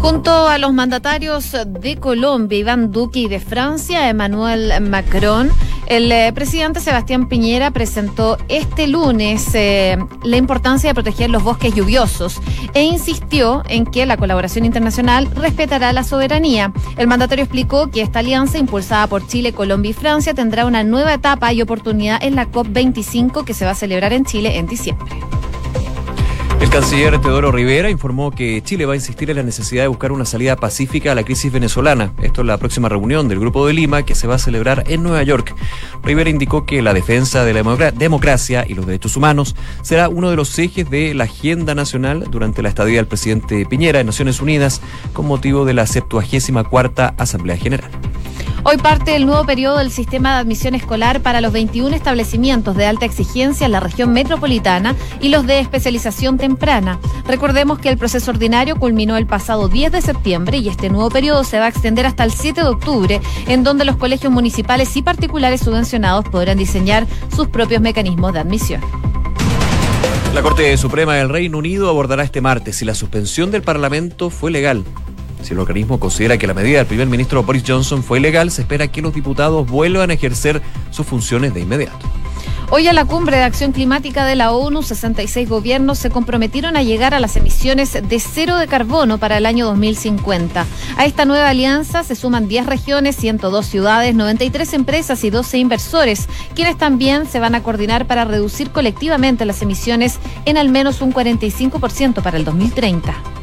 Junto 0.02 0.48
a 0.48 0.58
los 0.58 0.74
mandatarios 0.74 1.56
de 1.68 1.98
Colombia, 1.98 2.58
Iván 2.58 2.92
Duque, 2.92 3.20
y 3.20 3.28
de 3.28 3.40
Francia, 3.40 4.10
Emmanuel 4.10 4.82
Macron, 4.82 5.52
el 5.88 6.12
eh, 6.12 6.32
presidente 6.34 6.80
Sebastián 6.80 7.28
Piñera 7.28 7.72
presentó 7.72 8.38
este 8.48 8.88
lunes 8.88 9.50
eh, 9.56 9.98
la 10.24 10.38
importancia 10.38 10.90
de 10.90 10.94
proteger 10.94 11.30
los 11.30 11.44
bosques 11.44 11.74
lluviosos 11.74 12.40
e 12.74 12.84
insistió 12.84 13.64
en 13.68 13.86
que 13.86 14.06
la 14.06 14.16
colaboración 14.16 14.66
internacional 14.66 15.30
respetará 15.36 15.92
la 15.92 16.04
soberanía. 16.04 16.72
El 16.98 17.08
mandatario 17.08 17.44
explicó 17.44 17.90
que 17.90 18.02
esta 18.02 18.20
alianza, 18.20 18.58
impulsada 18.58 19.08
por 19.08 19.28
Chile, 19.28 19.52
Colombia 19.52 19.90
y 19.90 19.94
Francia, 19.94 20.34
tendrá 20.34 20.66
una 20.66 20.84
nueva 20.84 21.16
etapa 21.16 21.52
y 21.54 21.62
oportunidad 21.62 22.24
en 22.24 22.36
la 22.36 22.50
COP25 22.50 23.44
que 23.44 23.54
se 23.54 23.66
va 23.66 23.72
a 23.72 23.76
celebrar 23.76 24.14
en 24.14 24.26
Chile 24.26 24.58
en 24.58 24.68
diciembre. 24.68 25.12
El 26.60 26.70
canciller 26.70 27.20
Teodoro 27.22 27.54
Rivera 27.54 27.90
informó 27.90 28.32
que 28.32 28.62
Chile 28.62 28.86
va 28.86 28.92
a 28.94 28.96
insistir 28.98 29.30
en 29.30 29.38
la 29.38 29.44
necesidad 29.44 29.84
de 29.84 29.88
buscar 29.88 30.12
una 30.12 30.26
salida 30.26 30.58
pacífica 30.58 31.14
a 31.14 31.16
la 31.16 31.24
crisis 31.24 31.52
venezolana. 31.52 32.12
Esto 32.22 32.42
es 32.42 32.48
la 32.48 32.58
próxima 32.58 32.90
reunión 32.90 33.30
del 33.30 33.40
Grupo 33.40 33.66
de 33.66 33.74
Lima 33.74 34.04
que 34.04 34.14
se 34.14 34.28
va 34.28 34.36
a 34.36 34.40
celebrar 34.40 34.84
en 34.88 35.02
Nueva 35.02 35.24
York. 35.24 35.56
Rivera 36.04 36.30
indicó 36.30 36.66
que 36.66 36.82
la 36.82 36.94
defensa 36.94 37.46
de 37.46 37.54
la 37.54 37.92
democracia 37.92 38.66
y 38.68 38.74
los 38.74 38.86
derechos 38.86 39.16
humanos 39.16 39.56
será 39.84 40.10
uno 40.10 40.30
de 40.30 40.36
los 40.36 40.60
ejes 40.60 40.90
de 40.90 41.14
la 41.14 41.24
agenda 41.24 41.76
nacional 41.76 42.26
durante 42.30 42.62
la 42.62 42.70
estadía 42.70 42.98
del 42.98 43.08
presidente 43.08 43.66
Piñera 43.66 44.02
en 44.02 44.08
Naciones 44.08 44.42
Unidas 44.42 44.82
con 45.14 45.28
motivo 45.28 45.64
de 45.64 45.74
la 45.74 45.88
74 45.88 47.14
Asamblea 47.18 47.56
General. 47.56 47.90
Hoy 48.64 48.78
parte 48.78 49.16
el 49.16 49.26
nuevo 49.26 49.46
periodo 49.46 49.78
del 49.78 49.90
sistema 49.90 50.34
de 50.34 50.42
admisión 50.42 50.76
escolar 50.76 51.22
para 51.22 51.40
los 51.40 51.54
21 51.54 51.96
establecimientos 51.96 52.76
de 52.76 52.86
alta 52.86 53.06
exigencia 53.06 53.66
en 53.66 53.72
la 53.72 53.80
región 53.80 54.12
metropolitana 54.12 54.96
y 55.22 55.30
los 55.30 55.48
de 55.48 55.60
especialización 55.60 56.38
temprana. 56.38 57.00
Recordemos 57.26 57.80
que 57.80 57.88
el 57.88 57.98
proceso 57.98 58.32
ordinario 58.32 58.76
culminó 58.76 59.16
el 59.16 59.26
pasado 59.26 59.70
10 59.70 59.94
de 59.94 60.02
septiembre 60.02 60.58
y 60.58 60.68
este 60.68 60.90
nuevo 60.90 61.10
periodo 61.10 61.46
se 61.46 61.58
va 61.58 61.66
a 61.66 61.70
extender 61.70 62.06
hasta 62.06 62.26
el 62.26 62.32
7 62.32 62.62
de 62.62 62.68
octubre, 62.68 63.22
en 63.48 63.64
donde 63.64 63.86
los 63.86 63.96
colegios 63.96 64.32
municipales 64.32 64.96
y 64.98 65.02
particulares 65.04 65.62
subvencionados 65.62 66.26
podrán 66.26 66.58
diseñar 66.58 67.08
sus 67.34 67.48
propios 67.48 67.82
mecanismos 67.82 68.34
de 68.34 68.40
admisión. 68.40 68.82
La 70.34 70.42
Corte 70.42 70.76
Suprema 70.78 71.16
del 71.16 71.30
Reino 71.30 71.58
Unido 71.58 71.90
abordará 71.90 72.24
este 72.24 72.42
martes 72.42 72.76
si 72.76 72.86
la 72.86 72.94
suspensión 72.94 73.52
del 73.52 73.62
Parlamento 73.64 74.30
fue 74.30 74.52
legal. 74.52 74.84
Si 75.42 75.54
el 75.54 75.60
organismo 75.60 76.00
considera 76.00 76.38
que 76.38 76.48
la 76.48 76.54
medida 76.54 76.80
del 76.80 76.88
primer 76.88 77.08
ministro 77.08 77.44
Boris 77.44 77.64
Johnson 77.66 78.04
fue 78.04 78.20
ilegal, 78.20 78.52
se 78.52 78.62
espera 78.62 78.88
que 78.88 79.02
los 79.02 79.14
diputados 79.14 79.70
vuelvan 79.70 80.10
a 80.10 80.14
ejercer 80.14 80.62
sus 80.92 81.06
funciones 81.06 81.54
de 81.54 81.62
inmediato. 81.62 82.06
Hoy 82.72 82.88
a 82.88 82.94
la 82.94 83.06
cumbre 83.06 83.38
de 83.38 83.44
acción 83.44 83.72
climática 83.72 84.26
de 84.26 84.36
la 84.36 84.52
ONU, 84.52 84.84
66 84.84 85.50
gobiernos 85.50 85.98
se 85.98 86.12
comprometieron 86.12 86.78
a 86.78 86.84
llegar 86.84 87.16
a 87.16 87.20
las 87.20 87.36
emisiones 87.36 87.94
de 87.94 88.20
cero 88.20 88.58
de 88.58 88.68
carbono 88.68 89.18
para 89.18 89.38
el 89.38 89.48
año 89.48 89.66
2050. 89.66 90.68
A 90.96 91.06
esta 91.06 91.26
nueva 91.26 91.50
alianza 91.50 92.04
se 92.04 92.14
suman 92.14 92.48
10 92.48 92.68
regiones, 92.68 93.16
102 93.16 93.66
ciudades, 93.66 94.14
93 94.14 94.72
empresas 94.74 95.24
y 95.24 95.32
12 95.32 95.58
inversores, 95.58 96.28
quienes 96.54 96.78
también 96.78 97.26
se 97.26 97.40
van 97.40 97.56
a 97.56 97.64
coordinar 97.64 98.06
para 98.06 98.24
reducir 98.24 98.70
colectivamente 98.70 99.46
las 99.46 99.64
emisiones 99.64 100.20
en 100.46 100.58
al 100.58 100.70
menos 100.70 101.02
un 101.02 101.12
45% 101.12 102.22
para 102.22 102.38
el 102.38 102.46
2030. 102.46 103.39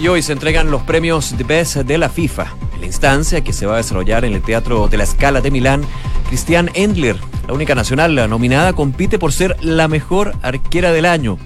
Y 0.00 0.06
hoy 0.06 0.22
se 0.22 0.32
entregan 0.32 0.70
los 0.70 0.82
premios 0.82 1.36
de 1.36 1.42
Best 1.42 1.78
de 1.78 1.98
la 1.98 2.08
FIFA. 2.08 2.46
En 2.74 2.80
la 2.82 2.86
instancia 2.86 3.42
que 3.42 3.52
se 3.52 3.66
va 3.66 3.74
a 3.74 3.78
desarrollar 3.78 4.24
en 4.24 4.32
el 4.32 4.42
Teatro 4.42 4.86
de 4.86 4.96
la 4.96 5.04
Scala 5.04 5.40
de 5.40 5.50
Milán, 5.50 5.82
Cristian 6.28 6.70
Endler, 6.74 7.16
la 7.48 7.52
única 7.52 7.74
nacional 7.74 8.14
nominada, 8.30 8.74
compite 8.74 9.18
por 9.18 9.32
ser 9.32 9.56
la 9.60 9.88
mejor 9.88 10.36
arquera 10.42 10.92
del 10.92 11.04
año. 11.04 11.36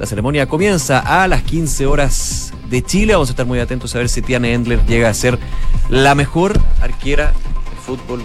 La 0.00 0.06
ceremonia 0.06 0.48
comienza 0.48 0.98
a 0.98 1.28
las 1.28 1.42
15 1.42 1.86
horas 1.86 2.52
de 2.68 2.82
Chile. 2.82 3.12
Vamos 3.12 3.28
a 3.28 3.32
estar 3.32 3.46
muy 3.46 3.60
atentos 3.60 3.94
a 3.94 3.98
ver 3.98 4.08
si 4.08 4.22
Tiane 4.22 4.54
Endler 4.54 4.84
llega 4.86 5.08
a 5.08 5.14
ser 5.14 5.38
la 5.88 6.16
mejor 6.16 6.60
arquera 6.80 7.28
de 7.28 7.80
fútbol 7.86 8.18